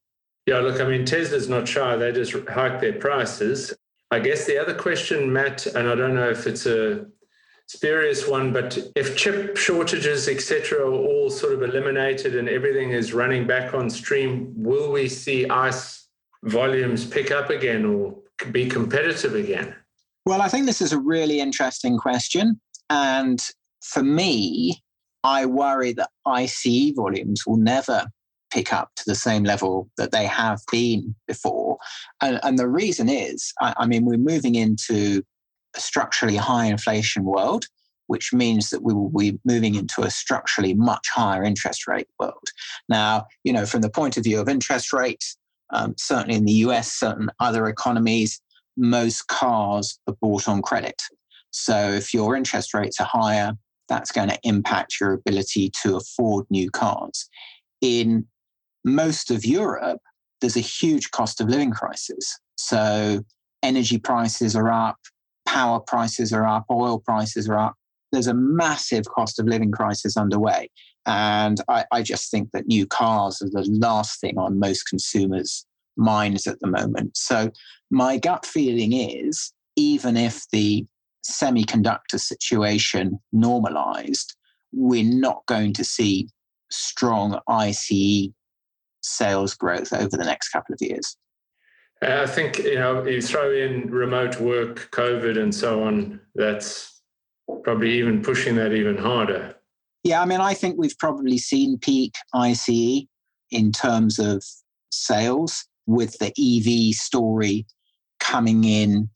Yeah, 0.46 0.58
look, 0.58 0.80
I 0.80 0.84
mean, 0.84 1.04
Tesla's 1.04 1.48
not 1.48 1.66
shy. 1.68 1.96
They 1.96 2.12
just 2.12 2.34
hike 2.48 2.80
their 2.80 2.94
prices. 2.94 3.74
I 4.10 4.18
guess 4.20 4.46
the 4.46 4.58
other 4.58 4.74
question, 4.74 5.32
Matt, 5.32 5.66
and 5.66 5.88
I 5.88 5.94
don't 5.94 6.14
know 6.14 6.28
if 6.28 6.46
it's 6.46 6.66
a 6.66 7.06
spurious 7.66 8.28
one, 8.28 8.52
but 8.52 8.78
if 8.94 9.16
chip 9.16 9.56
shortages, 9.56 10.28
etc., 10.28 10.80
are 10.80 10.92
all 10.92 11.30
sort 11.30 11.54
of 11.54 11.62
eliminated 11.62 12.36
and 12.36 12.48
everything 12.48 12.90
is 12.90 13.14
running 13.14 13.46
back 13.46 13.74
on 13.74 13.88
stream, 13.88 14.52
will 14.56 14.92
we 14.92 15.08
see 15.08 15.48
ICE 15.48 16.08
volumes 16.44 17.06
pick 17.06 17.30
up 17.30 17.50
again 17.50 17.84
or 17.84 18.16
be 18.50 18.68
competitive 18.68 19.34
again? 19.34 19.74
Well, 20.26 20.42
I 20.42 20.48
think 20.48 20.66
this 20.66 20.80
is 20.80 20.92
a 20.92 20.98
really 20.98 21.40
interesting 21.40 21.98
question. 21.98 22.60
And 22.90 23.40
for 23.82 24.02
me, 24.02 24.82
I 25.24 25.46
worry 25.46 25.92
that 25.94 26.10
ICE 26.26 26.92
volumes 26.94 27.44
will 27.46 27.56
never 27.56 28.06
pick 28.52 28.72
up 28.72 28.90
to 28.96 29.02
the 29.06 29.14
same 29.14 29.42
level 29.42 29.90
that 29.96 30.12
they 30.12 30.26
have 30.26 30.60
been 30.70 31.14
before. 31.26 31.78
And, 32.20 32.38
and 32.44 32.58
the 32.58 32.68
reason 32.68 33.08
is, 33.08 33.52
I, 33.60 33.74
I 33.78 33.86
mean, 33.86 34.04
we're 34.04 34.18
moving 34.18 34.54
into 34.54 35.22
a 35.74 35.80
structurally 35.80 36.36
high 36.36 36.66
inflation 36.66 37.24
world, 37.24 37.66
which 38.06 38.32
means 38.32 38.70
that 38.70 38.82
we 38.82 38.94
will 38.94 39.10
be 39.10 39.38
moving 39.44 39.74
into 39.74 40.02
a 40.02 40.10
structurally 40.10 40.74
much 40.74 41.08
higher 41.12 41.42
interest 41.42 41.88
rate 41.88 42.06
world. 42.20 42.48
Now, 42.88 43.26
you 43.42 43.52
know, 43.52 43.66
from 43.66 43.80
the 43.80 43.90
point 43.90 44.16
of 44.16 44.24
view 44.24 44.40
of 44.40 44.48
interest 44.48 44.92
rates, 44.92 45.36
um, 45.72 45.94
certainly 45.98 46.36
in 46.36 46.44
the 46.44 46.52
US, 46.52 46.92
certain 46.92 47.30
other 47.40 47.66
economies, 47.66 48.40
most 48.76 49.26
cars 49.28 49.98
are 50.06 50.14
bought 50.20 50.48
on 50.48 50.62
credit. 50.62 51.00
So 51.50 51.90
if 51.90 52.12
your 52.12 52.36
interest 52.36 52.74
rates 52.74 53.00
are 53.00 53.08
higher, 53.10 53.52
that's 53.88 54.12
going 54.12 54.28
to 54.28 54.38
impact 54.42 55.00
your 55.00 55.12
ability 55.12 55.70
to 55.82 55.96
afford 55.96 56.46
new 56.50 56.70
cars. 56.70 57.28
In 57.80 58.26
most 58.84 59.30
of 59.30 59.44
Europe, 59.44 60.00
there's 60.40 60.56
a 60.56 60.60
huge 60.60 61.10
cost 61.10 61.40
of 61.40 61.48
living 61.48 61.70
crisis. 61.70 62.38
So 62.56 63.24
energy 63.62 63.98
prices 63.98 64.54
are 64.54 64.70
up, 64.70 64.96
power 65.46 65.80
prices 65.80 66.32
are 66.32 66.46
up, 66.46 66.64
oil 66.70 66.98
prices 66.98 67.48
are 67.48 67.58
up. 67.58 67.74
There's 68.12 68.26
a 68.26 68.34
massive 68.34 69.06
cost 69.06 69.38
of 69.40 69.46
living 69.46 69.72
crisis 69.72 70.16
underway. 70.16 70.70
And 71.06 71.60
I, 71.68 71.84
I 71.92 72.02
just 72.02 72.30
think 72.30 72.50
that 72.52 72.66
new 72.66 72.86
cars 72.86 73.42
are 73.42 73.50
the 73.50 73.66
last 73.68 74.20
thing 74.20 74.38
on 74.38 74.58
most 74.58 74.84
consumers' 74.84 75.66
minds 75.96 76.46
at 76.46 76.60
the 76.60 76.66
moment. 76.66 77.16
So 77.16 77.50
my 77.90 78.18
gut 78.18 78.46
feeling 78.46 78.92
is 78.92 79.52
even 79.76 80.16
if 80.16 80.48
the 80.50 80.86
semiconductor 81.28 82.20
situation 82.20 83.18
normalized, 83.32 84.36
we're 84.72 85.04
not 85.04 85.44
going 85.46 85.72
to 85.74 85.84
see 85.84 86.28
strong 86.70 87.40
ICE 87.48 88.28
sales 89.02 89.54
growth 89.54 89.92
over 89.92 90.16
the 90.16 90.24
next 90.24 90.48
couple 90.48 90.72
of 90.74 90.80
years. 90.80 91.16
I 92.02 92.26
think 92.26 92.58
you 92.58 92.74
know 92.74 93.06
you 93.06 93.22
throw 93.22 93.50
in 93.50 93.90
remote 93.90 94.40
work, 94.40 94.90
COVID, 94.90 95.40
and 95.40 95.54
so 95.54 95.84
on. 95.84 96.20
That's 96.34 97.00
probably 97.62 97.98
even 97.98 98.22
pushing 98.22 98.56
that 98.56 98.72
even 98.72 98.98
harder. 98.98 99.54
Yeah, 100.02 100.20
I 100.20 100.26
mean, 100.26 100.40
I 100.40 100.52
think 100.52 100.76
we've 100.76 100.98
probably 100.98 101.38
seen 101.38 101.78
peak 101.78 102.14
ICE 102.34 103.06
in 103.50 103.72
terms 103.72 104.18
of 104.18 104.44
sales 104.90 105.66
with 105.86 106.18
the 106.18 106.32
EV 106.38 106.94
story 106.94 107.66
coming 108.20 108.64
in 108.64 109.08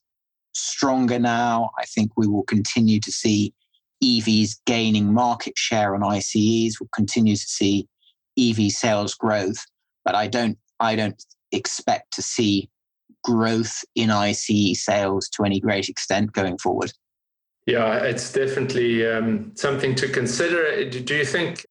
stronger 0.58 1.18
now. 1.18 1.70
I 1.78 1.84
think 1.84 2.12
we 2.16 2.26
will 2.26 2.44
continue 2.44 3.00
to 3.00 3.12
see 3.12 3.54
EVs 4.02 4.60
gaining 4.66 5.12
market 5.12 5.56
share 5.56 5.94
on 5.94 6.02
ICEs. 6.02 6.80
We'll 6.80 6.88
continue 6.94 7.36
to 7.36 7.46
see 7.46 7.88
EV 8.38 8.70
sales 8.70 9.14
growth, 9.14 9.64
but 10.04 10.14
I 10.14 10.26
don't 10.28 10.58
I 10.80 10.94
don't 10.94 11.22
expect 11.52 12.14
to 12.14 12.22
see 12.22 12.70
growth 13.24 13.84
in 13.94 14.10
ICE 14.10 14.74
sales 14.74 15.28
to 15.30 15.44
any 15.44 15.60
great 15.60 15.88
extent 15.88 16.32
going 16.32 16.58
forward. 16.58 16.92
Yeah, 17.66 17.98
it's 17.98 18.32
definitely 18.32 19.06
um, 19.06 19.52
something 19.54 19.94
to 19.96 20.08
consider. 20.08 20.88
Do 20.88 21.14
you 21.14 21.24
think 21.24 21.66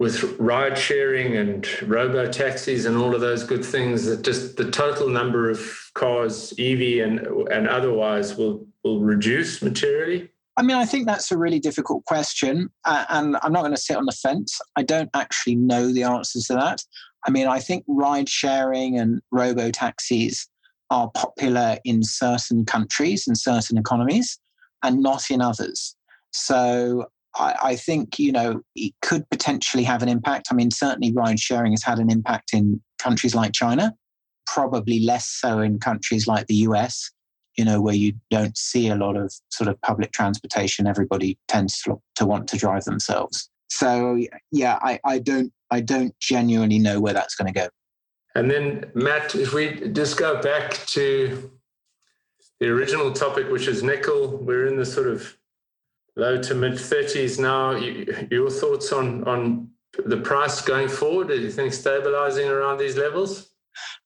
with 0.00 0.22
ride 0.38 0.78
sharing 0.78 1.36
and 1.36 1.68
robo 1.82 2.26
taxis 2.26 2.86
and 2.86 2.96
all 2.96 3.14
of 3.14 3.20
those 3.20 3.44
good 3.44 3.62
things 3.62 4.06
that 4.06 4.22
just 4.22 4.56
the 4.56 4.68
total 4.70 5.10
number 5.10 5.50
of 5.50 5.60
cars 5.94 6.54
ev 6.58 6.80
and 6.80 7.20
and 7.50 7.68
otherwise 7.68 8.36
will 8.36 8.66
will 8.82 9.00
reduce 9.00 9.62
materially? 9.62 10.28
I 10.56 10.62
mean 10.62 10.76
i 10.76 10.86
think 10.86 11.06
that's 11.06 11.30
a 11.30 11.38
really 11.38 11.60
difficult 11.60 12.04
question 12.06 12.70
uh, 12.86 13.04
and 13.10 13.36
i'm 13.42 13.52
not 13.52 13.60
going 13.60 13.74
to 13.74 13.80
sit 13.80 13.96
on 13.96 14.06
the 14.06 14.12
fence. 14.12 14.58
I 14.74 14.82
don't 14.82 15.10
actually 15.14 15.54
know 15.54 15.92
the 15.92 16.02
answers 16.02 16.46
to 16.46 16.54
that. 16.54 16.82
I 17.26 17.30
mean 17.30 17.46
i 17.46 17.60
think 17.60 17.84
ride 17.86 18.28
sharing 18.28 18.98
and 18.98 19.20
robo 19.30 19.70
taxis 19.70 20.48
are 20.88 21.10
popular 21.10 21.76
in 21.84 22.02
certain 22.02 22.64
countries 22.64 23.28
and 23.28 23.38
certain 23.38 23.78
economies 23.78 24.40
and 24.82 25.02
not 25.02 25.30
in 25.30 25.40
others. 25.40 25.94
So 26.32 27.06
I, 27.36 27.54
I, 27.62 27.76
think 27.76 28.18
you 28.18 28.32
know 28.32 28.62
it 28.74 28.92
could 29.02 29.28
potentially 29.30 29.84
have 29.84 30.02
an 30.02 30.08
impact. 30.08 30.48
I 30.50 30.54
mean, 30.54 30.70
certainly 30.70 31.12
ride 31.12 31.38
sharing 31.38 31.72
has 31.72 31.82
had 31.82 31.98
an 31.98 32.10
impact 32.10 32.52
in 32.52 32.80
countries 32.98 33.34
like 33.34 33.52
China, 33.52 33.94
probably 34.46 35.00
less 35.00 35.26
so 35.26 35.60
in 35.60 35.78
countries 35.78 36.26
like 36.26 36.46
the 36.46 36.56
US. 36.56 37.10
You 37.56 37.64
know, 37.64 37.80
where 37.80 37.94
you 37.94 38.14
don't 38.30 38.56
see 38.56 38.88
a 38.88 38.94
lot 38.94 39.16
of 39.16 39.32
sort 39.50 39.68
of 39.68 39.80
public 39.82 40.12
transportation. 40.12 40.86
Everybody 40.86 41.36
tends 41.48 41.82
to, 41.82 42.00
to 42.14 42.24
want 42.24 42.48
to 42.48 42.56
drive 42.56 42.84
themselves. 42.84 43.50
So 43.68 44.18
yeah, 44.50 44.78
I, 44.82 44.98
I 45.04 45.18
don't 45.18 45.52
I 45.70 45.80
don't 45.80 46.18
genuinely 46.20 46.78
know 46.78 47.00
where 47.00 47.12
that's 47.12 47.34
going 47.34 47.52
to 47.52 47.58
go. 47.58 47.68
And 48.34 48.50
then 48.50 48.90
Matt, 48.94 49.34
if 49.34 49.52
we 49.52 49.88
just 49.90 50.18
go 50.18 50.40
back 50.40 50.72
to 50.86 51.50
the 52.60 52.68
original 52.68 53.12
topic, 53.12 53.50
which 53.50 53.66
is 53.66 53.82
nickel, 53.82 54.36
we're 54.36 54.66
in 54.66 54.76
the 54.76 54.84
sort 54.84 55.08
of 55.08 55.36
low 56.20 56.40
to 56.40 56.54
mid 56.54 56.74
30s 56.74 57.40
now. 57.40 57.72
your 58.30 58.50
thoughts 58.50 58.92
on, 58.92 59.24
on 59.26 59.70
the 60.04 60.18
price 60.18 60.60
going 60.60 60.88
forward? 60.88 61.28
Do 61.28 61.40
you 61.40 61.50
think 61.50 61.72
stabilizing 61.72 62.48
around 62.48 62.78
these 62.78 62.96
levels? 62.96 63.50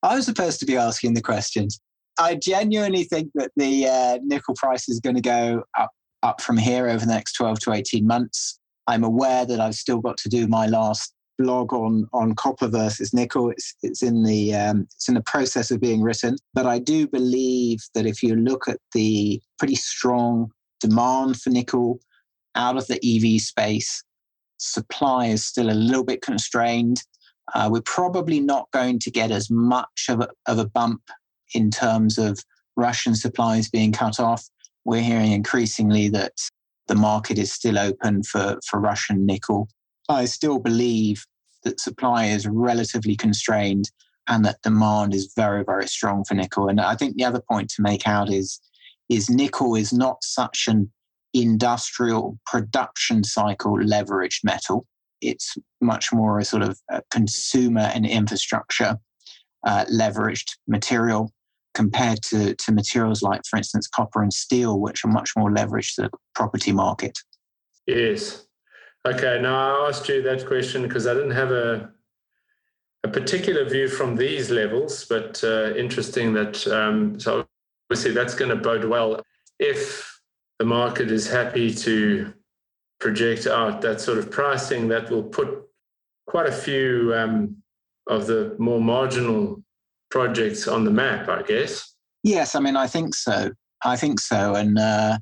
I 0.02 0.14
was 0.14 0.24
supposed 0.24 0.60
to 0.60 0.66
be 0.66 0.76
asking 0.76 1.14
the 1.14 1.22
questions. 1.22 1.80
I 2.18 2.36
genuinely 2.36 3.02
think 3.04 3.30
that 3.34 3.50
the 3.56 3.88
uh, 3.88 4.18
nickel 4.22 4.54
price 4.54 4.88
is 4.88 5.00
going 5.00 5.16
to 5.16 5.22
go 5.22 5.64
up 5.78 5.90
up 6.22 6.40
from 6.40 6.56
here 6.56 6.88
over 6.88 7.04
the 7.04 7.12
next 7.12 7.34
12 7.34 7.58
to 7.60 7.72
18 7.72 8.06
months. 8.06 8.58
I'm 8.86 9.04
aware 9.04 9.44
that 9.44 9.60
I've 9.60 9.74
still 9.74 10.00
got 10.00 10.16
to 10.18 10.30
do 10.30 10.46
my 10.46 10.66
last 10.66 11.12
blog 11.38 11.74
on 11.74 12.08
on 12.12 12.34
copper 12.36 12.68
versus 12.68 13.12
nickel. 13.12 13.50
It's 13.50 13.74
it's 13.82 14.02
in 14.02 14.22
the 14.22 14.54
um, 14.54 14.82
it's 14.82 15.08
in 15.08 15.14
the 15.14 15.22
process 15.22 15.70
of 15.70 15.80
being 15.80 16.00
written, 16.00 16.36
but 16.54 16.66
I 16.66 16.78
do 16.78 17.08
believe 17.08 17.80
that 17.94 18.06
if 18.06 18.22
you 18.22 18.36
look 18.36 18.68
at 18.68 18.78
the 18.94 19.42
pretty 19.58 19.74
strong 19.74 20.50
demand 20.86 21.40
for 21.40 21.50
nickel 21.50 22.00
out 22.54 22.76
of 22.76 22.86
the 22.86 23.00
EV 23.02 23.40
space, 23.40 24.02
supply 24.58 25.26
is 25.26 25.44
still 25.44 25.70
a 25.70 25.72
little 25.72 26.04
bit 26.04 26.22
constrained. 26.22 27.02
Uh, 27.54 27.68
we're 27.70 27.82
probably 27.82 28.40
not 28.40 28.70
going 28.72 28.98
to 28.98 29.10
get 29.10 29.30
as 29.30 29.50
much 29.50 30.06
of 30.08 30.20
a, 30.20 30.28
of 30.46 30.58
a 30.58 30.68
bump 30.68 31.02
in 31.54 31.70
terms 31.70 32.18
of 32.18 32.38
Russian 32.76 33.14
supplies 33.14 33.68
being 33.68 33.92
cut 33.92 34.20
off. 34.20 34.44
We're 34.84 35.02
hearing 35.02 35.32
increasingly 35.32 36.08
that 36.10 36.32
the 36.88 36.94
market 36.94 37.38
is 37.38 37.52
still 37.52 37.78
open 37.78 38.22
for, 38.22 38.58
for 38.68 38.80
Russian 38.80 39.24
nickel. 39.24 39.68
I 40.08 40.26
still 40.26 40.58
believe 40.58 41.24
that 41.62 41.80
supply 41.80 42.26
is 42.26 42.46
relatively 42.46 43.16
constrained 43.16 43.90
and 44.28 44.44
that 44.44 44.62
demand 44.62 45.14
is 45.14 45.32
very, 45.34 45.64
very 45.64 45.86
strong 45.86 46.24
for 46.24 46.34
nickel. 46.34 46.68
And 46.68 46.80
I 46.80 46.94
think 46.94 47.16
the 47.16 47.24
other 47.24 47.42
point 47.50 47.70
to 47.70 47.82
make 47.82 48.06
out 48.06 48.30
is, 48.30 48.60
is 49.08 49.28
nickel 49.28 49.74
is 49.74 49.92
not 49.92 50.22
such 50.22 50.66
an 50.68 50.90
industrial 51.32 52.38
production 52.46 53.24
cycle 53.24 53.76
leveraged 53.78 54.44
metal. 54.44 54.86
It's 55.20 55.56
much 55.80 56.12
more 56.12 56.38
a 56.38 56.44
sort 56.44 56.62
of 56.62 56.78
a 56.90 57.02
consumer 57.10 57.90
and 57.94 58.06
infrastructure 58.06 58.98
uh, 59.66 59.84
leveraged 59.86 60.56
material 60.68 61.32
compared 61.74 62.22
to, 62.22 62.54
to 62.54 62.72
materials 62.72 63.22
like, 63.22 63.40
for 63.48 63.56
instance, 63.56 63.88
copper 63.88 64.22
and 64.22 64.32
steel, 64.32 64.78
which 64.78 65.04
are 65.04 65.08
much 65.08 65.32
more 65.36 65.50
leveraged 65.50 65.96
to 65.96 66.02
the 66.02 66.10
property 66.34 66.72
market. 66.72 67.18
Yes. 67.86 68.46
Okay. 69.06 69.38
Now 69.40 69.84
I 69.84 69.88
asked 69.88 70.08
you 70.08 70.22
that 70.22 70.46
question 70.46 70.82
because 70.82 71.06
I 71.06 71.14
didn't 71.14 71.32
have 71.32 71.50
a 71.50 71.90
a 73.02 73.08
particular 73.08 73.68
view 73.68 73.86
from 73.86 74.16
these 74.16 74.50
levels, 74.50 75.04
but 75.04 75.44
uh, 75.44 75.74
interesting 75.74 76.32
that 76.32 76.66
um, 76.68 77.20
so 77.20 77.46
obviously 77.94 78.10
that's 78.12 78.34
going 78.34 78.48
to 78.48 78.56
bode 78.56 78.84
well 78.84 79.22
if 79.60 80.20
the 80.58 80.64
market 80.64 81.12
is 81.12 81.30
happy 81.30 81.72
to 81.72 82.34
project 82.98 83.46
out 83.46 83.80
that 83.82 84.00
sort 84.00 84.18
of 84.18 84.32
pricing. 84.32 84.88
That 84.88 85.08
will 85.10 85.22
put 85.22 85.62
quite 86.26 86.48
a 86.48 86.52
few 86.52 87.14
um, 87.14 87.56
of 88.08 88.26
the 88.26 88.56
more 88.58 88.80
marginal 88.80 89.62
projects 90.10 90.66
on 90.66 90.82
the 90.84 90.90
map, 90.90 91.28
I 91.28 91.42
guess. 91.42 91.94
Yes, 92.24 92.56
I 92.56 92.60
mean, 92.60 92.74
I 92.74 92.88
think 92.88 93.14
so. 93.14 93.52
I 93.84 93.94
think 93.94 94.18
so, 94.18 94.56
and 94.56 94.76
uh, 94.76 95.18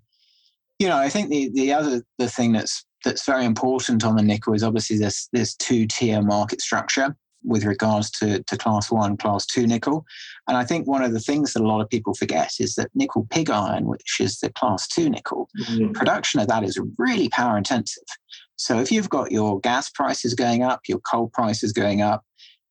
you 0.78 0.88
know, 0.88 0.96
I 0.96 1.10
think 1.10 1.28
the 1.28 1.50
the 1.52 1.74
other 1.74 2.02
the 2.16 2.30
thing 2.30 2.52
that's 2.52 2.86
that's 3.04 3.26
very 3.26 3.44
important 3.44 4.02
on 4.02 4.16
the 4.16 4.22
nickel 4.22 4.54
is 4.54 4.62
obviously 4.62 4.96
this 4.96 5.28
this 5.34 5.54
two 5.56 5.86
tier 5.86 6.22
market 6.22 6.62
structure 6.62 7.14
with 7.44 7.64
regards 7.64 8.10
to, 8.10 8.42
to 8.42 8.56
class 8.56 8.90
one, 8.90 9.16
class 9.16 9.46
two 9.46 9.66
nickel. 9.66 10.04
And 10.48 10.56
I 10.56 10.64
think 10.64 10.86
one 10.86 11.02
of 11.02 11.12
the 11.12 11.20
things 11.20 11.52
that 11.52 11.62
a 11.62 11.66
lot 11.66 11.80
of 11.80 11.88
people 11.88 12.14
forget 12.14 12.52
is 12.60 12.74
that 12.74 12.90
nickel 12.94 13.26
pig 13.30 13.50
iron, 13.50 13.86
which 13.86 14.20
is 14.20 14.38
the 14.40 14.50
class 14.50 14.86
two 14.86 15.08
nickel, 15.10 15.48
mm-hmm. 15.60 15.92
production 15.92 16.40
of 16.40 16.48
that 16.48 16.64
is 16.64 16.80
really 16.98 17.28
power 17.28 17.56
intensive. 17.56 18.04
So 18.56 18.78
if 18.78 18.92
you've 18.92 19.10
got 19.10 19.32
your 19.32 19.60
gas 19.60 19.90
prices 19.90 20.34
going 20.34 20.62
up, 20.62 20.80
your 20.86 21.00
coal 21.00 21.28
prices 21.32 21.72
going 21.72 22.00
up, 22.00 22.24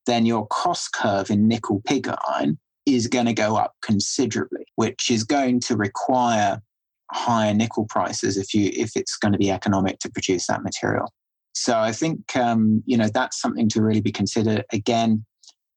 then 0.05 0.25
your 0.25 0.47
cost 0.47 0.93
curve 0.93 1.29
in 1.29 1.47
nickel 1.47 1.81
pig 1.85 2.07
iron 2.27 2.57
is 2.85 3.07
going 3.07 3.25
to 3.27 3.33
go 3.33 3.55
up 3.55 3.75
considerably, 3.81 4.65
which 4.75 5.11
is 5.11 5.23
going 5.23 5.59
to 5.61 5.75
require 5.75 6.61
higher 7.11 7.53
nickel 7.53 7.85
prices 7.85 8.37
if 8.37 8.53
you 8.53 8.71
if 8.73 8.95
it's 8.95 9.17
going 9.17 9.33
to 9.33 9.37
be 9.37 9.51
economic 9.51 9.99
to 9.99 10.09
produce 10.09 10.47
that 10.47 10.63
material. 10.63 11.11
So 11.53 11.77
I 11.77 11.91
think 11.91 12.35
um, 12.35 12.83
you 12.85 12.97
know 12.97 13.09
that's 13.13 13.39
something 13.39 13.69
to 13.69 13.81
really 13.81 14.01
be 14.01 14.11
considered. 14.11 14.65
Again, 14.71 15.25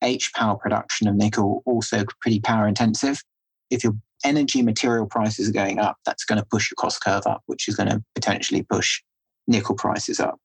HPAL 0.02 0.60
production 0.60 1.08
of 1.08 1.14
nickel 1.14 1.62
also 1.66 2.04
pretty 2.20 2.40
power 2.40 2.68
intensive. 2.68 3.22
If 3.70 3.82
your 3.82 3.94
energy 4.24 4.62
material 4.62 5.06
prices 5.06 5.48
are 5.48 5.52
going 5.52 5.78
up, 5.78 5.96
that's 6.06 6.24
going 6.24 6.40
to 6.40 6.46
push 6.46 6.70
your 6.70 6.76
cost 6.76 7.02
curve 7.02 7.26
up, 7.26 7.42
which 7.46 7.68
is 7.68 7.76
going 7.76 7.88
to 7.90 8.02
potentially 8.14 8.62
push 8.62 9.02
nickel 9.46 9.74
prices 9.74 10.20
up. 10.20 10.38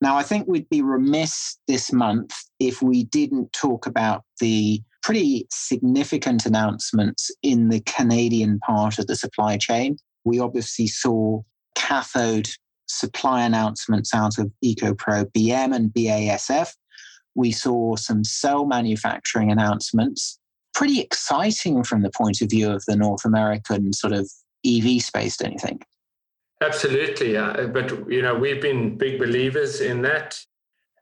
Now, 0.00 0.16
I 0.16 0.22
think 0.22 0.46
we'd 0.46 0.68
be 0.68 0.82
remiss 0.82 1.58
this 1.66 1.92
month 1.92 2.34
if 2.60 2.82
we 2.82 3.04
didn't 3.04 3.52
talk 3.52 3.86
about 3.86 4.24
the 4.40 4.82
pretty 5.02 5.46
significant 5.50 6.44
announcements 6.44 7.30
in 7.42 7.68
the 7.68 7.80
Canadian 7.80 8.58
part 8.58 8.98
of 8.98 9.06
the 9.06 9.16
supply 9.16 9.56
chain. 9.56 9.96
We 10.24 10.38
obviously 10.38 10.86
saw 10.86 11.42
cathode 11.76 12.48
supply 12.86 13.44
announcements 13.44 14.14
out 14.14 14.38
of 14.38 14.50
EcoPro 14.64 15.30
BM 15.32 15.74
and 15.74 15.90
BASF. 15.90 16.72
We 17.34 17.52
saw 17.52 17.96
some 17.96 18.24
cell 18.24 18.64
manufacturing 18.64 19.50
announcements, 19.50 20.38
pretty 20.74 21.00
exciting 21.00 21.84
from 21.84 22.02
the 22.02 22.10
point 22.10 22.40
of 22.40 22.50
view 22.50 22.70
of 22.70 22.84
the 22.86 22.96
North 22.96 23.24
American 23.24 23.92
sort 23.92 24.12
of 24.12 24.30
EV 24.66 25.02
space, 25.02 25.36
don't 25.36 25.52
you 25.52 25.58
think? 25.58 25.84
Absolutely, 26.62 27.36
uh, 27.36 27.66
but 27.66 28.10
you 28.10 28.22
know 28.22 28.34
we've 28.34 28.62
been 28.62 28.96
big 28.96 29.18
believers 29.18 29.80
in 29.80 30.02
that. 30.02 30.40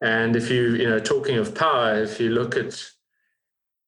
And 0.02 0.34
if 0.34 0.50
you 0.50 0.74
you 0.74 0.90
know 0.90 0.98
talking 0.98 1.36
of 1.36 1.54
power, 1.54 2.02
if 2.02 2.18
you 2.18 2.30
look 2.30 2.56
at 2.56 2.84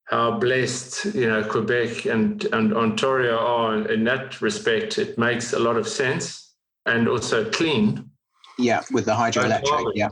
how 0.05 0.39
blessed 0.39 1.07
you 1.07 1.29
know 1.29 1.43
Quebec 1.43 2.07
and 2.07 2.45
and 2.53 2.73
Ontario 2.73 3.37
are 3.37 3.91
in 3.91 4.05
that 4.05 4.41
respect, 4.41 4.99
it 4.99 5.19
makes 5.19 5.53
a 5.53 5.59
lot 5.59 5.77
of 5.77 5.89
sense 5.89 6.46
and 6.87 7.09
also 7.09 7.51
clean. 7.51 8.11
Yeah, 8.59 8.83
with 8.91 9.05
the 9.05 9.13
hydroelectric. 9.13 9.93
Yeah. 9.95 10.09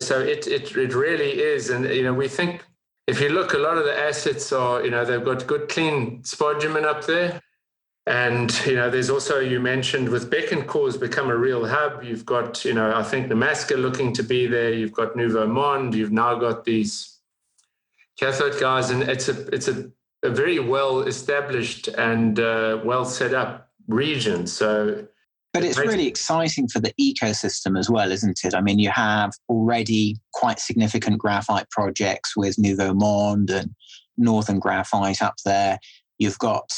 So 0.00 0.20
it 0.20 0.46
it 0.46 0.76
it 0.76 0.94
really 0.94 1.40
is, 1.40 1.70
and 1.70 1.84
you 1.84 2.02
know 2.02 2.14
we 2.14 2.28
think 2.28 2.64
if 3.06 3.20
you 3.20 3.28
look, 3.28 3.52
a 3.52 3.58
lot 3.58 3.76
of 3.76 3.84
the 3.84 3.98
assets 3.98 4.52
are 4.52 4.84
you 4.84 4.90
know 4.90 5.04
they've 5.04 5.24
got 5.24 5.46
good 5.46 5.68
clean 5.68 6.22
spodumene 6.22 6.84
up 6.84 7.04
there. 7.06 7.40
And 8.06 8.52
you 8.66 8.76
know, 8.76 8.90
there's 8.90 9.08
also 9.08 9.40
you 9.40 9.60
mentioned 9.60 10.08
with 10.08 10.30
Bécancour 10.30 10.86
has 10.86 10.96
become 10.96 11.30
a 11.30 11.36
real 11.36 11.66
hub. 11.66 12.02
You've 12.02 12.26
got, 12.26 12.64
you 12.64 12.74
know, 12.74 12.94
I 12.94 13.02
think 13.02 13.28
Nemaska 13.28 13.80
looking 13.80 14.12
to 14.14 14.22
be 14.22 14.46
there. 14.46 14.72
You've 14.72 14.92
got 14.92 15.16
Nouveau 15.16 15.46
Monde. 15.46 15.94
You've 15.94 16.12
now 16.12 16.34
got 16.34 16.64
these 16.64 17.18
cathode 18.18 18.60
guys, 18.60 18.90
and 18.90 19.02
it's 19.04 19.28
a 19.28 19.46
it's 19.54 19.68
a, 19.68 19.90
a 20.22 20.30
very 20.30 20.58
well 20.58 21.02
established 21.02 21.88
and 21.88 22.38
uh, 22.38 22.80
well 22.84 23.04
set 23.04 23.32
up 23.32 23.70
region. 23.88 24.46
So, 24.46 25.06
but 25.54 25.62
it's 25.62 25.78
really 25.78 26.08
exciting 26.08 26.66
for 26.66 26.80
the 26.80 26.92
ecosystem 27.00 27.78
as 27.78 27.88
well, 27.88 28.10
isn't 28.10 28.40
it? 28.44 28.54
I 28.54 28.60
mean, 28.60 28.80
you 28.80 28.90
have 28.90 29.30
already 29.48 30.16
quite 30.32 30.58
significant 30.58 31.18
graphite 31.18 31.70
projects 31.70 32.36
with 32.36 32.58
Nouveau 32.58 32.92
Monde 32.92 33.50
and 33.50 33.70
Northern 34.16 34.58
Graphite 34.58 35.22
up 35.22 35.36
there. 35.44 35.78
You've 36.18 36.40
got 36.40 36.68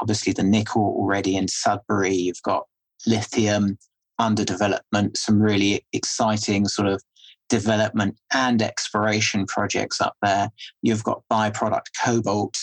obviously 0.00 0.32
the 0.32 0.42
nickel 0.42 0.82
already 0.82 1.36
in 1.36 1.46
Sudbury. 1.46 2.14
You've 2.14 2.42
got 2.42 2.64
lithium 3.06 3.76
under 4.18 4.44
development, 4.44 5.18
some 5.18 5.40
really 5.40 5.84
exciting 5.92 6.66
sort 6.68 6.88
of 6.88 7.02
development 7.50 8.16
and 8.32 8.62
exploration 8.62 9.44
projects 9.44 10.00
up 10.00 10.16
there. 10.22 10.48
You've 10.80 11.04
got 11.04 11.22
byproduct 11.30 11.88
cobalt 12.02 12.56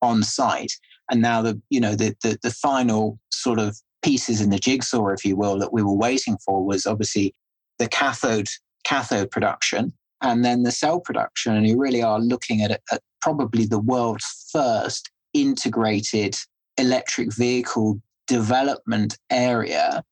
on 0.00 0.22
site. 0.22 0.72
And 1.10 1.20
now 1.20 1.42
the, 1.42 1.60
you 1.68 1.80
know, 1.80 1.94
the, 1.94 2.16
the, 2.22 2.38
the 2.42 2.50
final 2.50 3.18
sort 3.30 3.58
of 3.58 3.76
pieces 4.02 4.40
in 4.40 4.50
the 4.50 4.58
jigsaw, 4.58 5.08
if 5.08 5.24
you 5.24 5.36
will, 5.36 5.58
that 5.58 5.72
we 5.72 5.82
were 5.82 5.96
waiting 5.96 6.36
for 6.44 6.64
was 6.64 6.86
obviously 6.86 7.34
the 7.78 7.88
cathode 7.88 8.48
cathode 8.84 9.30
production 9.30 9.92
and 10.22 10.44
then 10.44 10.62
the 10.62 10.72
cell 10.72 11.00
production. 11.00 11.54
And 11.54 11.66
you 11.66 11.78
really 11.78 12.02
are 12.02 12.20
looking 12.20 12.62
at, 12.62 12.80
at 12.90 13.02
probably 13.20 13.66
the 13.66 13.78
world's 13.78 14.48
first 14.52 15.10
integrated 15.32 16.36
electric 16.76 17.34
vehicle 17.34 18.00
development 18.26 19.18
area 19.30 20.02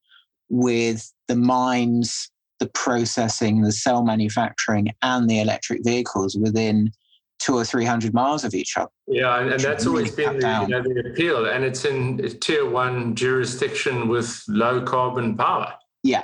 with 0.48 1.12
the 1.28 1.36
mines, 1.36 2.30
the 2.58 2.68
processing, 2.68 3.62
the 3.62 3.72
cell 3.72 4.04
manufacturing, 4.04 4.88
and 5.02 5.28
the 5.28 5.40
electric 5.40 5.84
vehicles 5.84 6.36
within 6.36 6.90
two 7.38 7.54
or 7.54 7.64
three 7.64 7.84
hundred 7.84 8.14
miles 8.14 8.44
of 8.44 8.54
each 8.54 8.76
other. 8.76 8.90
Yeah, 9.06 9.38
and, 9.40 9.52
and 9.52 9.60
that's 9.60 9.86
always 9.86 10.10
been 10.14 10.38
the, 10.38 10.60
you 10.62 10.68
know, 10.68 10.82
the, 10.82 11.10
appeal, 11.10 11.46
and 11.46 11.64
it's 11.64 11.84
in 11.84 12.18
tier 12.40 12.68
one 12.68 13.14
jurisdiction 13.14 14.08
with 14.08 14.44
low 14.48 14.82
carbon 14.82 15.36
power. 15.36 15.74
Yeah, 16.02 16.22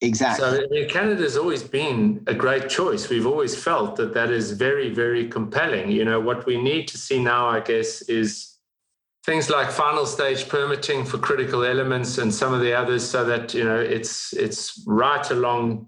exactly. 0.00 0.48
So 0.48 0.64
I 0.64 0.66
mean, 0.68 0.88
Canada's 0.88 1.36
always 1.36 1.62
been 1.62 2.22
a 2.26 2.34
great 2.34 2.68
choice. 2.68 3.08
We've 3.08 3.26
always 3.26 3.54
felt 3.54 3.96
that 3.96 4.14
that 4.14 4.30
is 4.30 4.52
very, 4.52 4.92
very 4.92 5.28
compelling. 5.28 5.90
You 5.90 6.04
know, 6.04 6.20
what 6.20 6.46
we 6.46 6.60
need 6.60 6.88
to 6.88 6.98
see 6.98 7.22
now, 7.22 7.48
I 7.48 7.60
guess, 7.60 8.02
is 8.02 8.58
things 9.24 9.50
like 9.50 9.70
final 9.70 10.06
stage 10.06 10.48
permitting 10.48 11.04
for 11.04 11.18
critical 11.18 11.64
elements 11.64 12.18
and 12.18 12.32
some 12.32 12.54
of 12.54 12.60
the 12.60 12.72
others 12.72 13.08
so 13.08 13.24
that 13.24 13.52
you 13.54 13.64
know 13.64 13.78
it's 13.78 14.32
it's 14.32 14.82
right 14.86 15.30
along 15.30 15.86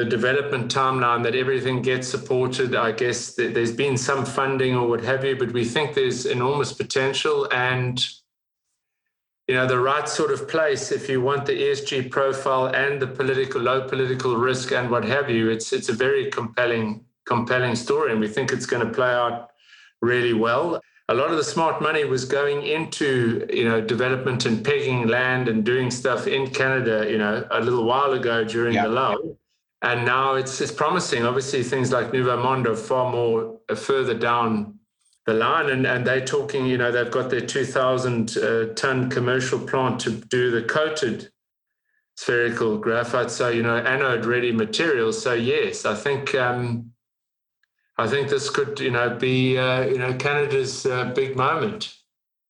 the 0.00 0.06
development 0.06 0.74
timeline 0.74 1.22
that 1.22 1.34
everything 1.34 1.82
gets 1.82 2.08
supported. 2.08 2.74
I 2.74 2.92
guess 2.92 3.34
there's 3.34 3.72
been 3.72 3.98
some 3.98 4.24
funding 4.24 4.74
or 4.74 4.88
what 4.88 5.04
have 5.04 5.26
you, 5.26 5.36
but 5.36 5.52
we 5.52 5.62
think 5.62 5.92
there's 5.92 6.24
enormous 6.24 6.72
potential 6.72 7.46
and 7.52 8.02
you 9.46 9.54
know 9.56 9.66
the 9.66 9.78
right 9.78 10.08
sort 10.08 10.30
of 10.32 10.48
place 10.48 10.90
if 10.90 11.06
you 11.10 11.20
want 11.20 11.44
the 11.44 11.52
ESG 11.52 12.10
profile 12.10 12.68
and 12.68 13.02
the 13.02 13.06
political 13.06 13.60
low 13.60 13.86
political 13.86 14.36
risk 14.36 14.72
and 14.72 14.90
what 14.90 15.04
have 15.04 15.28
you. 15.28 15.50
It's 15.50 15.70
it's 15.74 15.90
a 15.90 15.92
very 16.06 16.30
compelling 16.30 17.04
compelling 17.26 17.74
story, 17.74 18.12
and 18.12 18.20
we 18.20 18.28
think 18.28 18.52
it's 18.52 18.64
going 18.72 18.86
to 18.86 18.92
play 18.94 19.12
out 19.12 19.50
really 20.00 20.32
well. 20.32 20.80
A 21.10 21.14
lot 21.14 21.30
of 21.30 21.36
the 21.36 21.44
smart 21.44 21.82
money 21.82 22.04
was 22.04 22.24
going 22.24 22.62
into 22.62 23.46
you 23.52 23.66
know 23.68 23.82
development 23.82 24.46
and 24.46 24.64
pegging 24.64 25.08
land 25.08 25.46
and 25.50 25.62
doing 25.62 25.90
stuff 25.90 26.26
in 26.26 26.48
Canada, 26.48 27.06
you 27.06 27.18
know, 27.18 27.46
a 27.50 27.60
little 27.60 27.84
while 27.84 28.12
ago 28.12 28.44
during 28.44 28.76
yeah. 28.76 28.84
the 28.84 28.88
lull 28.88 29.36
and 29.82 30.04
now 30.04 30.34
it's 30.34 30.60
it's 30.60 30.72
promising. 30.72 31.24
Obviously, 31.24 31.62
things 31.62 31.90
like 31.92 32.12
Monde 32.12 32.66
are 32.66 32.76
far 32.76 33.10
more 33.10 33.58
uh, 33.68 33.74
further 33.74 34.14
down 34.14 34.78
the 35.26 35.34
line, 35.34 35.70
and 35.70 35.86
and 35.86 36.06
they're 36.06 36.24
talking. 36.24 36.66
You 36.66 36.78
know, 36.78 36.92
they've 36.92 37.10
got 37.10 37.30
their 37.30 37.40
two 37.40 37.64
thousand 37.64 38.36
uh, 38.36 38.74
ton 38.74 39.10
commercial 39.10 39.58
plant 39.58 40.00
to 40.00 40.10
do 40.10 40.50
the 40.50 40.62
coated 40.62 41.30
spherical 42.16 42.78
graphite. 42.78 43.30
So 43.30 43.48
you 43.48 43.62
know, 43.62 43.76
anode 43.76 44.26
ready 44.26 44.52
materials. 44.52 45.22
So 45.22 45.32
yes, 45.34 45.84
I 45.84 45.94
think. 45.94 46.34
Um, 46.34 46.92
I 47.98 48.08
think 48.08 48.30
this 48.30 48.48
could, 48.48 48.80
you 48.80 48.90
know, 48.90 49.10
be, 49.10 49.58
uh, 49.58 49.82
you 49.82 49.98
know, 49.98 50.14
Canada's 50.14 50.86
uh, 50.86 51.12
big 51.14 51.36
moment. 51.36 51.94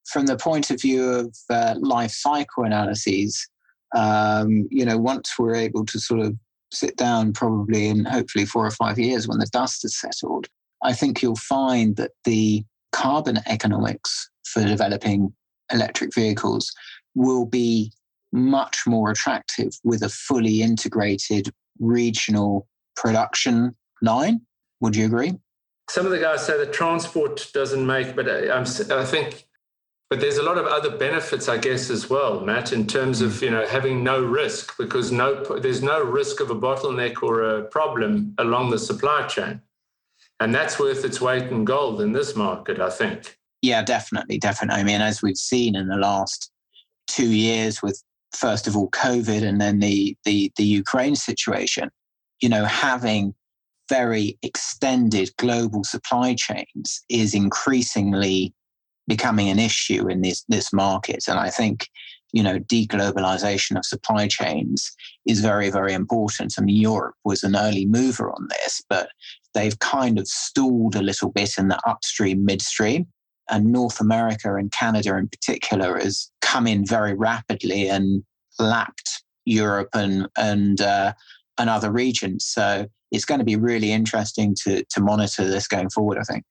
From 0.07 0.27
the 0.27 0.37
point 0.37 0.71
of 0.71 0.81
view 0.81 1.11
of 1.11 1.37
uh, 1.51 1.75
life 1.81 2.13
cycle 2.13 2.63
analyses, 2.63 3.49
um, 3.97 4.69
you 4.71 4.85
know, 4.85 4.97
once 4.97 5.41
we're 5.41 5.57
able 5.57 5.85
to 5.87 5.99
sort 5.99 6.21
of 6.21 6.37
sit 6.73 6.97
down 6.97 7.33
probably 7.33 7.89
in 7.89 8.05
hopefully 8.05 8.45
four 8.45 8.67
or 8.67 8.71
five 8.71 8.99
years 8.99 9.27
when 9.27 9.39
the 9.39 9.49
dust 9.53 9.83
has 9.83 9.97
settled, 9.97 10.47
I 10.83 10.93
think 10.93 11.23
you'll 11.23 11.37
find 11.37 11.97
that 11.97 12.13
the 12.25 12.65
carbon 12.93 13.39
economics 13.47 14.31
for 14.45 14.65
developing 14.65 15.33
electric 15.73 16.15
vehicles 16.15 16.73
will 17.15 17.47
be 17.47 17.93
much 18.33 18.85
more 18.87 19.11
attractive 19.11 19.73
with 19.85 20.03
a 20.03 20.09
fully 20.09 20.63
integrated 20.63 21.51
regional 21.79 22.69
production 22.97 23.75
line. 24.03 24.41
Would 24.81 24.97
you 24.97 25.07
agree? 25.07 25.35
Some 25.89 26.07
of 26.07 26.13
the 26.13 26.19
guys 26.19 26.47
say 26.47 26.57
that 26.57 26.73
transport 26.73 27.51
doesn't 27.53 27.85
make, 27.85 28.15
but 28.15 28.29
uh, 28.29 28.53
I, 28.53 29.01
I 29.01 29.05
think 29.05 29.49
but 30.11 30.21
there's 30.21 30.39
a 30.39 30.43
lot 30.43 30.59
of 30.59 30.67
other 30.67 30.91
benefits, 30.91 31.49
I 31.49 31.57
guess, 31.57 31.89
as 31.89 32.11
well, 32.11 32.41
Matt, 32.41 32.73
in 32.73 32.89
terms 32.89 33.21
of 33.21 33.31
mm. 33.35 33.43
you 33.43 33.51
know 33.51 33.65
having 33.67 34.03
no 34.03 34.23
risk 34.23 34.77
because 34.77 35.13
no 35.13 35.45
there's 35.59 35.83
no 35.83 36.03
risk 36.03 36.41
of 36.41 36.51
a 36.51 36.55
bottleneck 36.55 37.23
or 37.23 37.43
a 37.43 37.63
problem 37.63 38.35
along 38.39 38.71
the 38.71 38.79
supply 38.79 39.27
chain, 39.29 39.63
and 40.41 40.55
that's 40.55 40.79
worth 40.79 41.05
its 41.05 41.21
weight 41.21 41.45
in 41.45 41.65
gold 41.65 42.01
in 42.01 42.13
this 42.13 42.35
market, 42.35 42.81
I 42.81 42.91
think. 42.91 43.39
Yeah, 43.63 43.83
definitely, 43.83 44.39
definitely. 44.39 44.81
I 44.81 44.85
mean, 44.85 45.01
as 45.01 45.23
we've 45.23 45.37
seen 45.37 45.77
in 45.77 45.87
the 45.87 45.97
last 45.97 46.51
two 47.07 47.31
years, 47.31 47.81
with 47.81 48.03
first 48.33 48.67
of 48.67 48.77
all 48.77 48.91
COVID 48.91 49.43
and 49.43 49.61
then 49.61 49.79
the 49.79 50.17
the 50.25 50.53
the 50.57 50.65
Ukraine 50.65 51.15
situation, 51.15 51.89
you 52.41 52.49
know, 52.49 52.65
having 52.65 53.33
very 53.89 54.39
extended 54.43 55.31
global 55.37 55.85
supply 55.85 56.35
chains 56.35 57.05
is 57.09 57.35
increasingly 57.35 58.55
becoming 59.11 59.49
an 59.49 59.59
issue 59.59 60.09
in 60.09 60.23
this 60.23 60.45
this 60.49 60.73
market. 60.73 61.25
And 61.29 61.39
I 61.39 61.51
think 61.51 61.89
you 62.33 62.45
know 62.45 62.61
deglobalization 62.61 63.77
of 63.77 63.85
supply 63.85 64.29
chains 64.29 64.93
is 65.27 65.41
very 65.41 65.69
very 65.69 65.93
important. 65.93 66.55
I 66.57 66.63
mean, 66.63 66.77
Europe 66.77 67.17
was 67.25 67.43
an 67.43 67.57
early 67.57 67.87
mover 67.87 68.31
on 68.31 68.47
this, 68.51 68.81
but 68.89 69.09
they've 69.53 69.79
kind 69.81 70.17
of 70.19 70.29
stalled 70.29 70.95
a 70.95 71.03
little 71.03 71.31
bit 71.33 71.59
in 71.59 71.67
the 71.69 71.81
upstream 71.89 72.45
midstream. 72.45 73.07
And 73.51 73.73
North 73.73 74.01
America 74.01 74.55
and 74.55 74.71
Canada 74.71 75.17
in 75.17 75.27
particular 75.27 75.99
has 75.99 76.31
come 76.41 76.69
in 76.69 76.87
very 76.87 77.15
rapidly 77.15 77.89
and 77.89 78.23
lapped 78.61 79.25
Europe 79.45 79.89
and 79.93 80.29
and 80.39 80.81
uh, 80.81 81.15
and 81.59 81.69
other 81.69 81.91
regions. 81.91 82.47
So 82.47 82.87
it's 83.11 83.25
going 83.25 83.41
to 83.41 83.53
be 83.53 83.57
really 83.57 83.91
interesting 83.91 84.55
to 84.63 84.85
to 84.85 85.01
monitor 85.01 85.45
this 85.49 85.67
going 85.67 85.91
forward. 85.91 86.19
I 86.19 86.23
think 86.23 86.45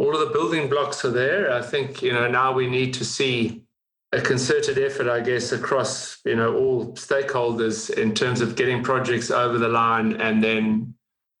all 0.00 0.14
of 0.14 0.20
the 0.26 0.32
building 0.32 0.66
blocks 0.66 1.04
are 1.04 1.10
there. 1.10 1.52
I 1.52 1.60
think, 1.60 2.00
you 2.00 2.10
know, 2.14 2.26
now 2.26 2.52
we 2.52 2.66
need 2.66 2.94
to 2.94 3.04
see 3.04 3.64
a 4.12 4.20
concerted 4.20 4.78
effort, 4.78 5.08
I 5.08 5.20
guess, 5.20 5.52
across, 5.52 6.20
you 6.24 6.36
know, 6.36 6.56
all 6.56 6.92
stakeholders 6.94 7.90
in 7.90 8.14
terms 8.14 8.40
of 8.40 8.56
getting 8.56 8.82
projects 8.82 9.30
over 9.30 9.58
the 9.58 9.68
line 9.68 10.14
and 10.14 10.42
then, 10.42 10.94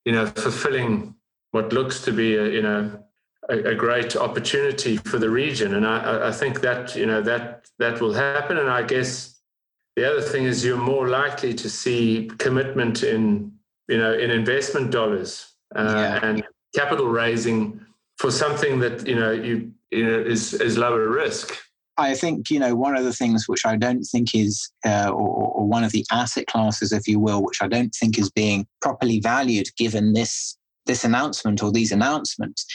you 0.04 0.12
know, 0.12 0.26
fulfilling 0.26 1.14
what 1.52 1.72
looks 1.72 2.02
to 2.02 2.12
be 2.12 2.36
a, 2.36 2.48
you 2.50 2.60
know, 2.60 3.02
a, 3.48 3.70
a 3.70 3.74
great 3.74 4.14
opportunity 4.14 4.98
for 4.98 5.18
the 5.18 5.30
region. 5.30 5.74
And 5.74 5.86
I, 5.86 6.28
I 6.28 6.32
think 6.32 6.60
that, 6.60 6.94
you 6.94 7.06
know, 7.06 7.22
that 7.22 7.66
that 7.78 8.02
will 8.02 8.12
happen. 8.12 8.58
And 8.58 8.68
I 8.68 8.82
guess 8.82 9.40
the 9.96 10.04
other 10.08 10.20
thing 10.20 10.44
is 10.44 10.62
you're 10.62 10.76
more 10.76 11.08
likely 11.08 11.54
to 11.54 11.70
see 11.70 12.30
commitment 12.36 13.04
in, 13.04 13.52
you 13.88 13.96
know, 13.96 14.12
in 14.12 14.30
investment 14.30 14.90
dollars 14.90 15.54
uh, 15.74 15.94
yeah. 15.96 16.26
and 16.26 16.44
capital 16.74 17.08
raising 17.08 17.80
for 18.20 18.30
something 18.30 18.80
that 18.80 19.06
you 19.06 19.14
know 19.14 19.30
you 19.30 19.72
you 19.90 20.04
know 20.04 20.20
is 20.20 20.52
is 20.52 20.76
lower 20.76 21.08
risk. 21.08 21.56
I 21.96 22.14
think 22.14 22.50
you 22.50 22.58
know 22.60 22.74
one 22.74 22.94
of 22.94 23.04
the 23.04 23.14
things 23.14 23.48
which 23.48 23.64
I 23.64 23.76
don't 23.76 24.04
think 24.04 24.34
is, 24.34 24.70
uh, 24.86 25.08
or, 25.08 25.52
or, 25.56 25.66
one 25.66 25.84
of 25.84 25.92
the 25.92 26.04
asset 26.12 26.46
classes, 26.46 26.92
if 26.92 27.08
you 27.08 27.18
will, 27.18 27.42
which 27.42 27.62
I 27.62 27.68
don't 27.68 27.94
think 27.94 28.18
is 28.18 28.30
being 28.30 28.66
properly 28.82 29.20
valued 29.20 29.68
given 29.78 30.12
this 30.12 30.56
this 30.84 31.02
announcement 31.02 31.62
or 31.62 31.72
these 31.72 31.92
announcements, 31.92 32.66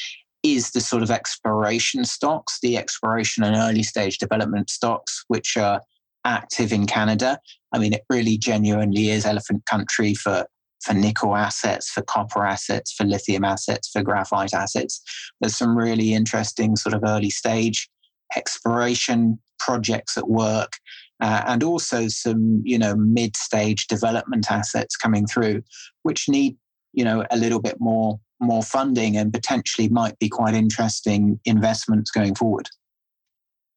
is 0.41 0.72
the 0.72 0.82
sort 0.82 1.04
of 1.04 1.12
exploration 1.12 2.06
stocks, 2.06 2.58
the 2.62 2.76
exploration 2.78 3.43
and 3.43 3.56
early 3.56 3.84
stage 3.84 4.18
development 4.18 4.72
stocks, 4.72 5.24
which 5.28 5.58
are 5.58 5.80
active 6.26 6.74
in 6.74 6.88
Canada. 6.88 7.39
I 7.72 7.78
mean, 7.78 7.93
it 7.93 8.04
really 8.10 8.38
genuinely 8.39 9.10
is 9.10 9.28
elephant 9.28 9.66
country 9.68 10.16
for 10.16 10.48
for 10.82 10.94
nickel 10.94 11.36
assets, 11.36 11.90
for 11.90 12.02
copper 12.02 12.46
assets, 12.46 12.94
for 12.94 13.06
lithium 13.06 13.44
assets, 13.44 13.90
for 13.90 14.04
graphite 14.04 14.54
assets. 14.54 15.02
There's 15.42 15.58
some 15.58 15.78
really 15.78 16.14
interesting 16.14 16.76
sort 16.76 16.94
of 16.94 17.04
early 17.06 17.30
stage 17.30 17.90
exploration 18.36 19.40
projects 19.60 20.18
at 20.18 20.28
work. 20.28 20.74
Uh, 21.22 21.42
and 21.48 21.64
also 21.64 22.10
some, 22.10 22.62
you 22.66 22.78
know, 22.78 22.94
mid-stage 22.94 23.88
development 23.88 24.52
assets 24.52 24.98
coming 24.98 25.26
through, 25.26 25.64
which 26.04 26.28
need, 26.28 26.58
you 26.92 27.06
know, 27.06 27.26
a 27.32 27.38
little 27.38 27.62
bit 27.62 27.78
more 27.80 28.20
more 28.42 28.64
funding 28.64 29.16
and 29.16 29.32
potentially 29.32 29.88
might 29.88 30.20
be 30.20 30.28
quite 30.28 30.54
interesting 30.54 31.40
investments 31.46 32.12
going 32.12 32.36
forward. 32.36 32.70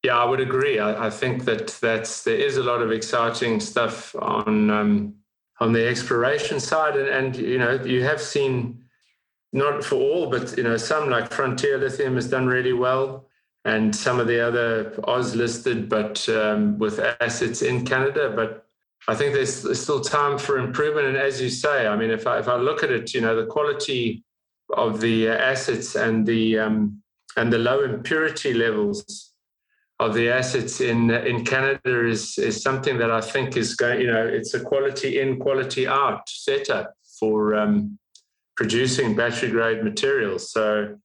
Yeah, 0.02 0.18
I 0.18 0.24
would 0.24 0.40
agree. 0.40 0.78
I, 0.78 1.06
I 1.06 1.10
think 1.10 1.44
that 1.44 1.68
that's 1.80 2.22
there 2.24 2.36
is 2.36 2.56
a 2.56 2.62
lot 2.62 2.82
of 2.82 2.92
exciting 2.92 3.60
stuff 3.60 4.14
on 4.16 4.70
um, 4.70 5.14
on 5.60 5.72
the 5.72 5.86
exploration 5.86 6.60
side, 6.60 6.96
and, 6.96 7.08
and 7.08 7.36
you 7.36 7.58
know 7.58 7.72
you 7.84 8.02
have 8.04 8.20
seen 8.20 8.84
not 9.52 9.84
for 9.84 9.96
all, 9.96 10.30
but 10.30 10.56
you 10.56 10.62
know 10.62 10.76
some 10.76 11.08
like 11.08 11.32
Frontier 11.32 11.78
Lithium 11.78 12.14
has 12.14 12.28
done 12.28 12.46
really 12.46 12.72
well, 12.72 13.26
and 13.64 13.94
some 13.94 14.20
of 14.20 14.26
the 14.26 14.40
other 14.40 14.94
Oz 15.04 15.34
listed, 15.34 15.88
but 15.88 16.28
um, 16.28 16.78
with 16.78 17.00
assets 17.20 17.62
in 17.62 17.84
Canada. 17.84 18.32
But 18.34 18.66
I 19.08 19.14
think 19.14 19.34
there's, 19.34 19.80
still 19.80 20.00
time 20.00 20.38
for 20.38 20.58
improvement. 20.58 21.06
And 21.06 21.16
as 21.16 21.40
you 21.40 21.48
say, 21.48 21.86
I 21.86 21.96
mean, 21.96 22.10
if 22.10 22.26
I 22.26 22.38
if 22.38 22.48
I 22.48 22.56
look 22.56 22.82
at 22.82 22.90
it, 22.90 23.14
you 23.14 23.20
know, 23.20 23.34
the 23.34 23.46
quality 23.46 24.24
of 24.70 25.00
the 25.00 25.28
assets 25.28 25.96
and 25.96 26.26
the 26.26 26.58
um, 26.58 27.02
and 27.36 27.52
the 27.52 27.58
low 27.58 27.84
impurity 27.84 28.54
levels 28.54 29.27
of 30.00 30.14
the 30.14 30.28
assets 30.28 30.80
in 30.80 31.10
in 31.10 31.44
Canada 31.44 32.06
is 32.06 32.38
is 32.38 32.62
something 32.62 32.98
that 32.98 33.10
I 33.10 33.20
think 33.20 33.56
is 33.56 33.74
going. 33.74 34.00
You 34.00 34.12
know, 34.12 34.26
it's 34.26 34.54
a 34.54 34.60
quality 34.60 35.20
in, 35.20 35.38
quality 35.38 35.86
out 35.86 36.28
setup 36.28 36.94
for 37.18 37.54
um, 37.56 37.98
producing 38.56 39.16
battery 39.16 39.50
grade 39.50 39.82
materials. 39.82 40.52
So 40.52 40.96